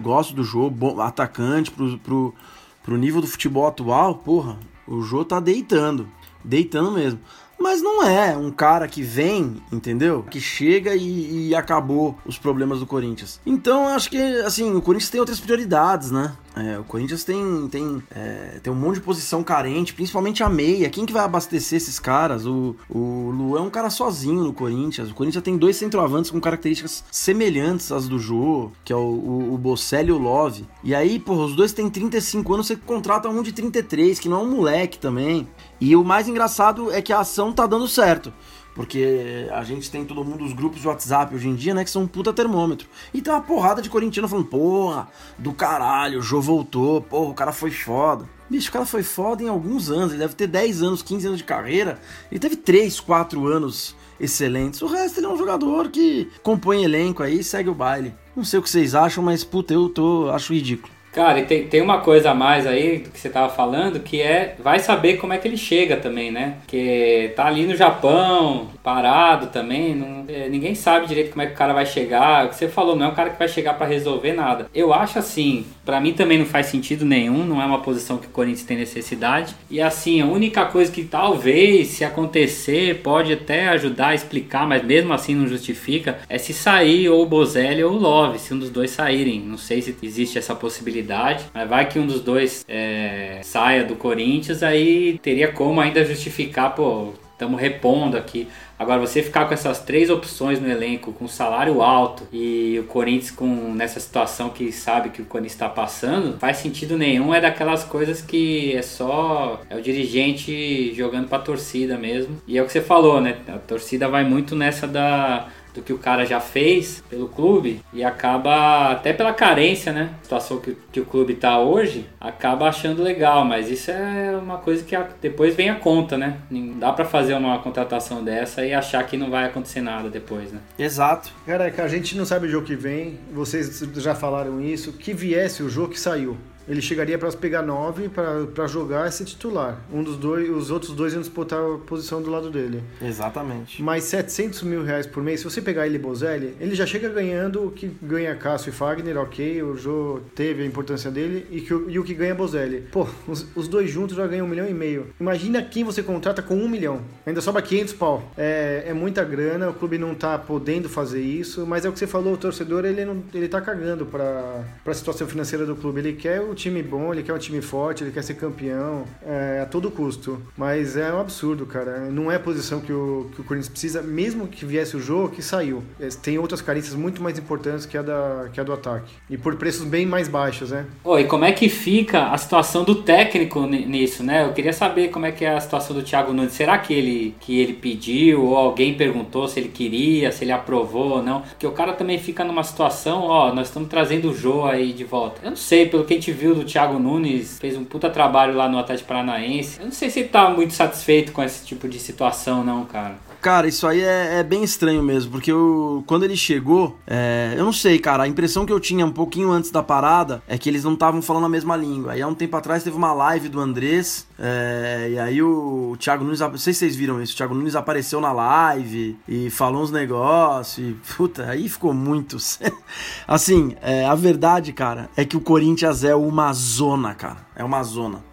Gosto 0.00 0.34
do 0.34 0.42
jogo, 0.42 0.70
bom, 0.70 0.98
atacante 0.98 1.70
pro, 1.70 1.98
pro, 1.98 2.34
pro 2.82 2.96
nível 2.96 3.20
do 3.20 3.26
futebol 3.26 3.66
atual, 3.66 4.14
porra. 4.14 4.58
O 4.86 5.02
João 5.02 5.24
tá 5.24 5.38
deitando. 5.38 6.08
Deitando 6.42 6.90
mesmo. 6.92 7.20
Mas 7.58 7.82
não 7.82 8.02
é 8.02 8.36
um 8.36 8.50
cara 8.50 8.86
que 8.86 9.02
vem, 9.02 9.56
entendeu? 9.72 10.24
Que 10.30 10.40
chega 10.40 10.94
e, 10.94 11.48
e 11.48 11.54
acabou 11.54 12.16
os 12.24 12.38
problemas 12.38 12.78
do 12.78 12.86
Corinthians. 12.86 13.40
Então, 13.44 13.88
acho 13.88 14.10
que, 14.10 14.18
assim, 14.42 14.74
o 14.74 14.80
Corinthians 14.80 15.10
tem 15.10 15.20
outras 15.20 15.40
prioridades, 15.40 16.10
né? 16.10 16.36
É, 16.56 16.78
o 16.78 16.84
Corinthians 16.84 17.22
tem, 17.22 17.68
tem, 17.68 18.02
é, 18.10 18.58
tem 18.60 18.72
um 18.72 18.76
monte 18.76 18.96
de 18.96 19.00
posição 19.02 19.44
carente, 19.44 19.94
principalmente 19.94 20.42
a 20.42 20.48
meia. 20.48 20.90
Quem 20.90 21.06
que 21.06 21.12
vai 21.12 21.24
abastecer 21.24 21.76
esses 21.76 22.00
caras? 22.00 22.46
O, 22.46 22.74
o 22.88 23.30
Luan 23.30 23.60
é 23.60 23.62
um 23.62 23.70
cara 23.70 23.90
sozinho 23.90 24.42
no 24.42 24.52
Corinthians. 24.52 25.10
O 25.10 25.14
Corinthians 25.14 25.44
tem 25.44 25.56
dois 25.56 25.76
centroavantes 25.76 26.30
com 26.30 26.40
características 26.40 27.04
semelhantes 27.12 27.92
às 27.92 28.08
do 28.08 28.18
Jô, 28.18 28.72
que 28.84 28.92
é 28.92 28.96
o, 28.96 28.98
o, 28.98 29.54
o 29.54 29.58
Bocelli 29.58 30.08
e 30.08 30.12
o 30.12 30.18
Love. 30.18 30.66
E 30.82 30.94
aí, 30.94 31.18
pô, 31.18 31.34
os 31.34 31.54
dois 31.54 31.72
têm 31.72 31.88
35 31.88 32.54
anos, 32.54 32.66
você 32.66 32.76
contrata 32.76 33.28
um 33.28 33.42
de 33.42 33.52
33, 33.52 34.18
que 34.18 34.28
não 34.28 34.40
é 34.40 34.42
um 34.42 34.50
moleque 34.50 34.98
também. 34.98 35.48
E 35.80 35.94
o 35.94 36.04
mais 36.04 36.28
engraçado 36.28 36.92
é 36.92 37.00
que 37.00 37.12
a 37.12 37.20
ação 37.20 37.52
tá 37.52 37.66
dando 37.66 37.86
certo. 37.86 38.32
Porque 38.74 39.48
a 39.50 39.64
gente 39.64 39.90
tem 39.90 40.04
todo 40.04 40.24
mundo, 40.24 40.44
os 40.44 40.52
grupos 40.52 40.80
de 40.80 40.86
WhatsApp 40.86 41.34
hoje 41.34 41.48
em 41.48 41.54
dia, 41.56 41.74
né? 41.74 41.82
Que 41.82 41.90
são 41.90 42.02
um 42.02 42.06
puta 42.06 42.32
termômetro. 42.32 42.86
E 43.12 43.20
tem 43.20 43.32
uma 43.32 43.42
porrada 43.42 43.82
de 43.82 43.90
corintiano 43.90 44.28
falando, 44.28 44.46
porra, 44.46 45.08
do 45.36 45.52
caralho, 45.52 46.20
o 46.20 46.22
Jô 46.22 46.40
voltou, 46.40 47.00
porra, 47.00 47.30
o 47.30 47.34
cara 47.34 47.52
foi 47.52 47.72
foda. 47.72 48.28
Bicho, 48.48 48.70
o 48.70 48.72
cara 48.72 48.86
foi 48.86 49.02
foda 49.02 49.42
em 49.42 49.48
alguns 49.48 49.90
anos, 49.90 50.12
ele 50.12 50.20
deve 50.20 50.34
ter 50.34 50.46
10 50.46 50.82
anos, 50.82 51.02
15 51.02 51.26
anos 51.26 51.38
de 51.38 51.44
carreira. 51.44 52.00
Ele 52.30 52.38
teve 52.38 52.54
3, 52.54 53.00
4 53.00 53.46
anos 53.48 53.96
excelentes. 54.20 54.80
O 54.80 54.86
resto 54.86 55.18
ele 55.18 55.26
é 55.26 55.28
um 55.28 55.36
jogador 55.36 55.88
que 55.88 56.30
compõe 56.42 56.84
elenco 56.84 57.22
aí 57.22 57.42
segue 57.42 57.68
o 57.68 57.74
baile. 57.74 58.14
Não 58.36 58.44
sei 58.44 58.60
o 58.60 58.62
que 58.62 58.70
vocês 58.70 58.94
acham, 58.94 59.24
mas 59.24 59.42
puta, 59.42 59.74
eu 59.74 59.88
tô, 59.88 60.30
acho 60.30 60.54
ridículo. 60.54 60.97
Cara, 61.12 61.40
e 61.40 61.44
tem, 61.44 61.66
tem 61.66 61.80
uma 61.80 61.98
coisa 61.98 62.30
a 62.30 62.34
mais 62.34 62.66
aí 62.66 62.98
do 62.98 63.10
que 63.10 63.18
você 63.18 63.28
tava 63.28 63.48
falando, 63.52 64.00
que 64.00 64.20
é 64.20 64.56
vai 64.62 64.78
saber 64.78 65.16
como 65.16 65.32
é 65.32 65.38
que 65.38 65.48
ele 65.48 65.56
chega 65.56 65.96
também, 65.96 66.30
né? 66.30 66.56
Que 66.66 67.32
tá 67.34 67.46
ali 67.46 67.66
no 67.66 67.74
Japão, 67.74 68.68
parado 68.82 69.46
também, 69.46 69.94
não, 69.94 70.24
é, 70.28 70.48
ninguém 70.48 70.74
sabe 70.74 71.06
direito 71.06 71.30
como 71.30 71.42
é 71.42 71.46
que 71.46 71.54
o 71.54 71.56
cara 71.56 71.72
vai 71.72 71.86
chegar. 71.86 72.46
O 72.46 72.48
que 72.50 72.56
você 72.56 72.68
falou, 72.68 72.94
não 72.94 73.06
é 73.06 73.08
um 73.08 73.14
cara 73.14 73.30
que 73.30 73.38
vai 73.38 73.48
chegar 73.48 73.74
para 73.74 73.86
resolver 73.86 74.32
nada. 74.32 74.66
Eu 74.74 74.92
acho 74.92 75.18
assim, 75.18 75.64
para 75.84 76.00
mim 76.00 76.12
também 76.12 76.38
não 76.38 76.46
faz 76.46 76.66
sentido 76.66 77.04
nenhum, 77.04 77.44
não 77.44 77.60
é 77.60 77.64
uma 77.64 77.80
posição 77.80 78.18
que 78.18 78.26
o 78.26 78.30
Corinthians 78.30 78.66
tem 78.66 78.76
necessidade. 78.76 79.54
E 79.70 79.80
assim, 79.80 80.20
a 80.20 80.26
única 80.26 80.66
coisa 80.66 80.92
que 80.92 81.04
talvez, 81.04 81.88
se 81.88 82.04
acontecer, 82.04 83.00
pode 83.02 83.32
até 83.32 83.68
ajudar 83.68 84.08
a 84.08 84.14
explicar, 84.14 84.66
mas 84.66 84.84
mesmo 84.84 85.12
assim 85.12 85.34
não 85.34 85.48
justifica, 85.48 86.18
é 86.28 86.36
se 86.38 86.52
sair 86.52 87.08
ou 87.08 87.22
o 87.22 87.26
Bozelli 87.26 87.82
ou 87.82 87.94
o 87.94 87.98
Love, 87.98 88.38
se 88.38 88.52
um 88.52 88.58
dos 88.58 88.70
dois 88.70 88.90
saírem. 88.90 89.40
Não 89.40 89.56
sei 89.56 89.80
se 89.80 89.96
existe 90.02 90.38
essa 90.38 90.54
possibilidade 90.54 90.97
possibilidade, 90.98 91.44
mas 91.54 91.68
vai 91.68 91.88
que 91.88 91.98
um 91.98 92.06
dos 92.06 92.20
dois 92.20 92.64
é, 92.68 93.40
saia 93.42 93.84
do 93.84 93.94
Corinthians, 93.94 94.62
aí 94.62 95.18
teria 95.22 95.52
como 95.52 95.80
ainda 95.80 96.04
justificar, 96.04 96.74
pô, 96.74 97.12
estamos 97.32 97.60
repondo 97.60 98.16
aqui. 98.16 98.48
Agora, 98.78 99.00
você 99.00 99.22
ficar 99.22 99.46
com 99.46 99.54
essas 99.54 99.80
três 99.80 100.08
opções 100.08 100.60
no 100.60 100.70
elenco, 100.70 101.12
com 101.12 101.26
salário 101.26 101.82
alto 101.82 102.28
e 102.32 102.78
o 102.78 102.84
Corinthians 102.84 103.32
com 103.32 103.46
nessa 103.74 103.98
situação 103.98 104.50
que 104.50 104.70
sabe 104.70 105.10
que 105.10 105.20
o 105.20 105.24
Corinthians 105.24 105.54
está 105.54 105.68
passando, 105.68 106.38
faz 106.38 106.58
sentido 106.58 106.96
nenhum. 106.96 107.34
É 107.34 107.40
daquelas 107.40 107.82
coisas 107.82 108.22
que 108.22 108.76
é 108.76 108.82
só 108.82 109.60
é 109.68 109.76
o 109.76 109.82
dirigente 109.82 110.94
jogando 110.94 111.28
para 111.28 111.38
a 111.38 111.42
torcida 111.42 111.96
mesmo. 111.96 112.40
E 112.46 112.56
é 112.56 112.62
o 112.62 112.66
que 112.66 112.72
você 112.72 112.80
falou, 112.80 113.20
né? 113.20 113.38
A 113.48 113.58
torcida 113.58 114.08
vai 114.08 114.22
muito 114.22 114.54
nessa 114.54 114.86
da 114.86 115.48
do 115.74 115.82
que 115.82 115.92
o 115.92 115.98
cara 115.98 116.24
já 116.24 116.40
fez 116.40 117.02
pelo 117.08 117.28
clube 117.28 117.80
e 117.92 118.02
acaba, 118.02 118.92
até 118.92 119.12
pela 119.12 119.32
carência, 119.32 119.92
né? 119.92 120.10
situação 120.22 120.60
que, 120.60 120.76
que 120.92 121.00
o 121.00 121.04
clube 121.04 121.34
tá 121.34 121.58
hoje, 121.60 122.06
acaba 122.20 122.68
achando 122.68 123.02
legal, 123.02 123.44
mas 123.44 123.70
isso 123.70 123.90
é 123.90 124.36
uma 124.36 124.58
coisa 124.58 124.84
que 124.84 124.94
a, 124.94 125.08
depois 125.20 125.54
vem 125.54 125.70
a 125.70 125.74
conta, 125.76 126.16
né? 126.16 126.38
Não 126.50 126.78
dá 126.78 126.92
para 126.92 127.04
fazer 127.04 127.34
uma 127.34 127.58
contratação 127.58 128.22
dessa 128.22 128.64
e 128.64 128.74
achar 128.74 129.04
que 129.06 129.16
não 129.16 129.30
vai 129.30 129.46
acontecer 129.46 129.80
nada 129.80 130.08
depois, 130.08 130.52
né? 130.52 130.60
Exato. 130.78 131.32
Cara, 131.46 131.66
é 131.66 131.70
que 131.70 131.80
a 131.80 131.88
gente 131.88 132.16
não 132.16 132.24
sabe 132.24 132.46
o 132.46 132.50
jogo 132.50 132.66
que 132.66 132.76
vem, 132.76 133.18
vocês 133.32 133.82
já 133.96 134.14
falaram 134.14 134.60
isso, 134.60 134.92
que 134.92 135.12
viesse 135.12 135.62
o 135.62 135.68
jogo 135.68 135.92
que 135.92 136.00
saiu. 136.00 136.36
Ele 136.68 136.80
chegaria 136.80 137.18
para 137.18 137.30
pegar 137.32 137.62
9 137.62 138.10
para 138.54 138.66
jogar 138.66 139.08
e 139.08 139.12
ser 139.12 139.24
titular. 139.24 139.80
Um 139.92 140.02
dos 140.02 140.16
dois, 140.16 140.48
os 140.50 140.70
outros 140.70 140.92
dois 140.92 141.12
iam 141.12 141.22
disputar 141.22 141.58
a 141.58 141.78
posição 141.78 142.20
do 142.20 142.30
lado 142.30 142.50
dele. 142.50 142.82
Exatamente. 143.00 143.82
Mas 143.82 144.04
700 144.04 144.62
mil 144.62 144.82
reais 144.84 145.06
por 145.06 145.22
mês, 145.22 145.40
se 145.40 145.44
você 145.44 145.62
pegar 145.62 145.86
ele 145.86 145.96
e 145.96 145.98
Bozelli, 145.98 146.54
ele 146.60 146.74
já 146.74 146.86
chega 146.86 147.08
ganhando 147.08 147.66
o 147.66 147.70
que 147.70 147.90
ganha 148.02 148.34
Cássio 148.34 148.70
e 148.70 148.72
Fagner, 148.72 149.16
ok, 149.16 149.62
o 149.62 149.76
Jô 149.76 150.20
teve 150.34 150.62
a 150.62 150.66
importância 150.66 151.10
dele, 151.10 151.46
e, 151.50 151.60
que, 151.60 151.72
e 151.88 151.98
o 151.98 152.04
que 152.04 152.14
ganha 152.14 152.34
Bozelli. 152.34 152.82
Pô, 152.92 153.06
os, 153.26 153.46
os, 153.54 153.68
dois 153.68 153.90
juntos 153.90 154.16
já 154.16 154.26
ganham 154.26 154.46
um 154.46 154.48
milhão 154.48 154.68
e 154.68 154.74
meio. 154.74 155.08
Imagina 155.18 155.62
quem 155.62 155.84
você 155.84 156.02
contrata 156.02 156.42
com 156.42 156.54
um 156.54 156.68
milhão. 156.68 157.00
Ainda 157.26 157.40
sobra 157.40 157.62
500 157.62 157.94
pau. 157.94 158.32
É, 158.36 158.84
é 158.86 158.92
muita 158.92 159.24
grana, 159.24 159.70
o 159.70 159.74
clube 159.74 159.98
não 159.98 160.14
tá 160.14 160.38
podendo 160.38 160.88
fazer 160.88 161.22
isso, 161.22 161.66
mas 161.66 161.84
é 161.84 161.88
o 161.88 161.92
que 161.92 161.98
você 161.98 162.06
falou, 162.06 162.34
o 162.34 162.36
torcedor 162.36 162.84
ele, 162.84 163.04
não, 163.04 163.22
ele 163.32 163.48
tá 163.48 163.60
cagando 163.60 164.06
pra, 164.06 164.64
pra 164.84 164.94
situação 164.94 165.26
financeira 165.26 165.64
do 165.64 165.76
clube. 165.76 166.00
Ele 166.00 166.12
quer 166.12 166.40
o 166.40 166.54
time 166.58 166.82
bom, 166.82 167.12
ele 167.12 167.22
quer 167.22 167.32
um 167.32 167.38
time 167.38 167.62
forte, 167.62 168.04
ele 168.04 168.10
quer 168.10 168.22
ser 168.22 168.34
campeão 168.34 169.04
é, 169.24 169.60
a 169.62 169.66
todo 169.66 169.90
custo. 169.90 170.42
Mas 170.56 170.96
é 170.96 171.12
um 171.12 171.20
absurdo, 171.20 171.64
cara. 171.64 172.10
Não 172.10 172.30
é 172.30 172.36
a 172.36 172.40
posição 172.40 172.80
que 172.80 172.92
o, 172.92 173.30
que 173.34 173.40
o 173.40 173.44
Corinthians 173.44 173.70
precisa, 173.70 174.02
mesmo 174.02 174.48
que 174.48 174.64
viesse 174.64 174.96
o 174.96 175.00
jogo, 175.00 175.30
que 175.30 175.42
saiu. 175.42 175.82
É, 176.00 176.08
tem 176.08 176.38
outras 176.38 176.60
carências 176.60 176.94
muito 176.94 177.22
mais 177.22 177.38
importantes 177.38 177.86
que 177.86 177.96
a, 177.96 178.02
da, 178.02 178.48
que 178.52 178.60
a 178.60 178.64
do 178.64 178.72
ataque. 178.72 179.12
E 179.30 179.38
por 179.38 179.56
preços 179.56 179.84
bem 179.84 180.04
mais 180.04 180.28
baixos, 180.28 180.70
né? 180.70 180.86
Oi, 181.04 181.24
como 181.24 181.44
é 181.44 181.52
que 181.52 181.68
fica 181.68 182.28
a 182.28 182.38
situação 182.38 182.84
do 182.84 182.96
técnico 182.96 183.64
nisso, 183.66 184.22
né? 184.22 184.44
Eu 184.44 184.52
queria 184.52 184.72
saber 184.72 185.08
como 185.08 185.26
é 185.26 185.32
que 185.32 185.44
é 185.44 185.54
a 185.54 185.60
situação 185.60 185.94
do 185.94 186.02
Thiago 186.02 186.32
Nunes. 186.32 186.52
Será 186.52 186.78
que 186.78 186.92
ele, 186.92 187.34
que 187.40 187.60
ele 187.60 187.74
pediu 187.74 188.44
ou 188.44 188.56
alguém 188.56 188.94
perguntou 188.94 189.46
se 189.46 189.60
ele 189.60 189.68
queria, 189.68 190.32
se 190.32 190.44
ele 190.44 190.52
aprovou 190.52 191.16
ou 191.16 191.22
não? 191.22 191.42
Porque 191.42 191.66
o 191.66 191.72
cara 191.72 191.92
também 191.92 192.18
fica 192.18 192.44
numa 192.44 192.64
situação, 192.64 193.22
ó, 193.22 193.54
nós 193.54 193.68
estamos 193.68 193.88
trazendo 193.88 194.30
o 194.30 194.34
Jô 194.34 194.64
aí 194.64 194.92
de 194.92 195.04
volta. 195.04 195.40
Eu 195.42 195.50
não 195.50 195.56
sei, 195.56 195.86
pelo 195.86 196.04
que 196.04 196.14
a 196.14 196.16
gente 196.16 196.32
viu 196.32 196.47
do 196.54 196.64
Thiago 196.64 196.98
Nunes, 196.98 197.58
fez 197.58 197.76
um 197.76 197.84
puta 197.84 198.10
trabalho 198.10 198.54
lá 198.54 198.68
no 198.68 198.78
Atlético 198.78 199.08
Paranaense. 199.08 199.78
Eu 199.78 199.86
não 199.86 199.92
sei 199.92 200.10
se 200.10 200.20
ele 200.20 200.28
tá 200.28 200.50
muito 200.50 200.74
satisfeito 200.74 201.32
com 201.32 201.42
esse 201.42 201.64
tipo 201.64 201.88
de 201.88 201.98
situação, 201.98 202.64
não, 202.64 202.84
cara. 202.84 203.16
Cara, 203.40 203.68
isso 203.68 203.86
aí 203.86 204.00
é, 204.00 204.40
é, 204.40 204.42
bem 204.42 204.64
estranho 204.64 205.00
mesmo, 205.00 205.30
porque 205.30 205.52
eu, 205.52 206.02
quando 206.08 206.24
ele 206.24 206.36
chegou, 206.36 206.98
é, 207.06 207.54
eu 207.56 207.64
não 207.64 207.72
sei, 207.72 207.96
cara, 207.98 208.24
a 208.24 208.28
impressão 208.28 208.66
que 208.66 208.72
eu 208.72 208.80
tinha 208.80 209.06
um 209.06 209.12
pouquinho 209.12 209.52
antes 209.52 209.70
da 209.70 209.80
parada 209.80 210.42
é 210.48 210.58
que 210.58 210.68
eles 210.68 210.82
não 210.82 210.94
estavam 210.94 211.22
falando 211.22 211.46
a 211.46 211.48
mesma 211.48 211.76
língua. 211.76 212.12
Aí 212.12 212.22
há 212.22 212.26
um 212.26 212.34
tempo 212.34 212.56
atrás 212.56 212.82
teve 212.82 212.96
uma 212.96 213.12
live 213.12 213.48
do 213.48 213.60
Andrés, 213.60 214.26
é, 214.36 215.10
e 215.12 215.18
aí 215.20 215.40
o, 215.40 215.92
o 215.92 215.96
Thiago 215.96 216.24
Nunes, 216.24 216.40
não 216.40 216.58
sei 216.58 216.72
se 216.72 216.80
vocês 216.80 216.96
viram 216.96 217.22
isso, 217.22 217.32
o 217.32 217.36
Thiago 217.36 217.54
Nunes 217.54 217.76
apareceu 217.76 218.20
na 218.20 218.32
live 218.32 219.16
e 219.28 219.48
falou 219.50 219.82
uns 219.82 219.92
negócios, 219.92 220.88
e 220.88 220.96
puta, 221.16 221.48
aí 221.48 221.68
ficou 221.68 221.94
muito. 221.94 222.38
assim, 223.26 223.76
é, 223.80 224.04
a 224.04 224.16
verdade, 224.16 224.72
cara, 224.72 225.08
é 225.16 225.24
que 225.24 225.36
o 225.36 225.40
Corinthians 225.40 226.02
é 226.02 226.14
uma 226.14 226.52
zona, 226.52 227.14
cara, 227.14 227.46
é 227.54 227.62
uma 227.62 227.84
zona. 227.84 228.24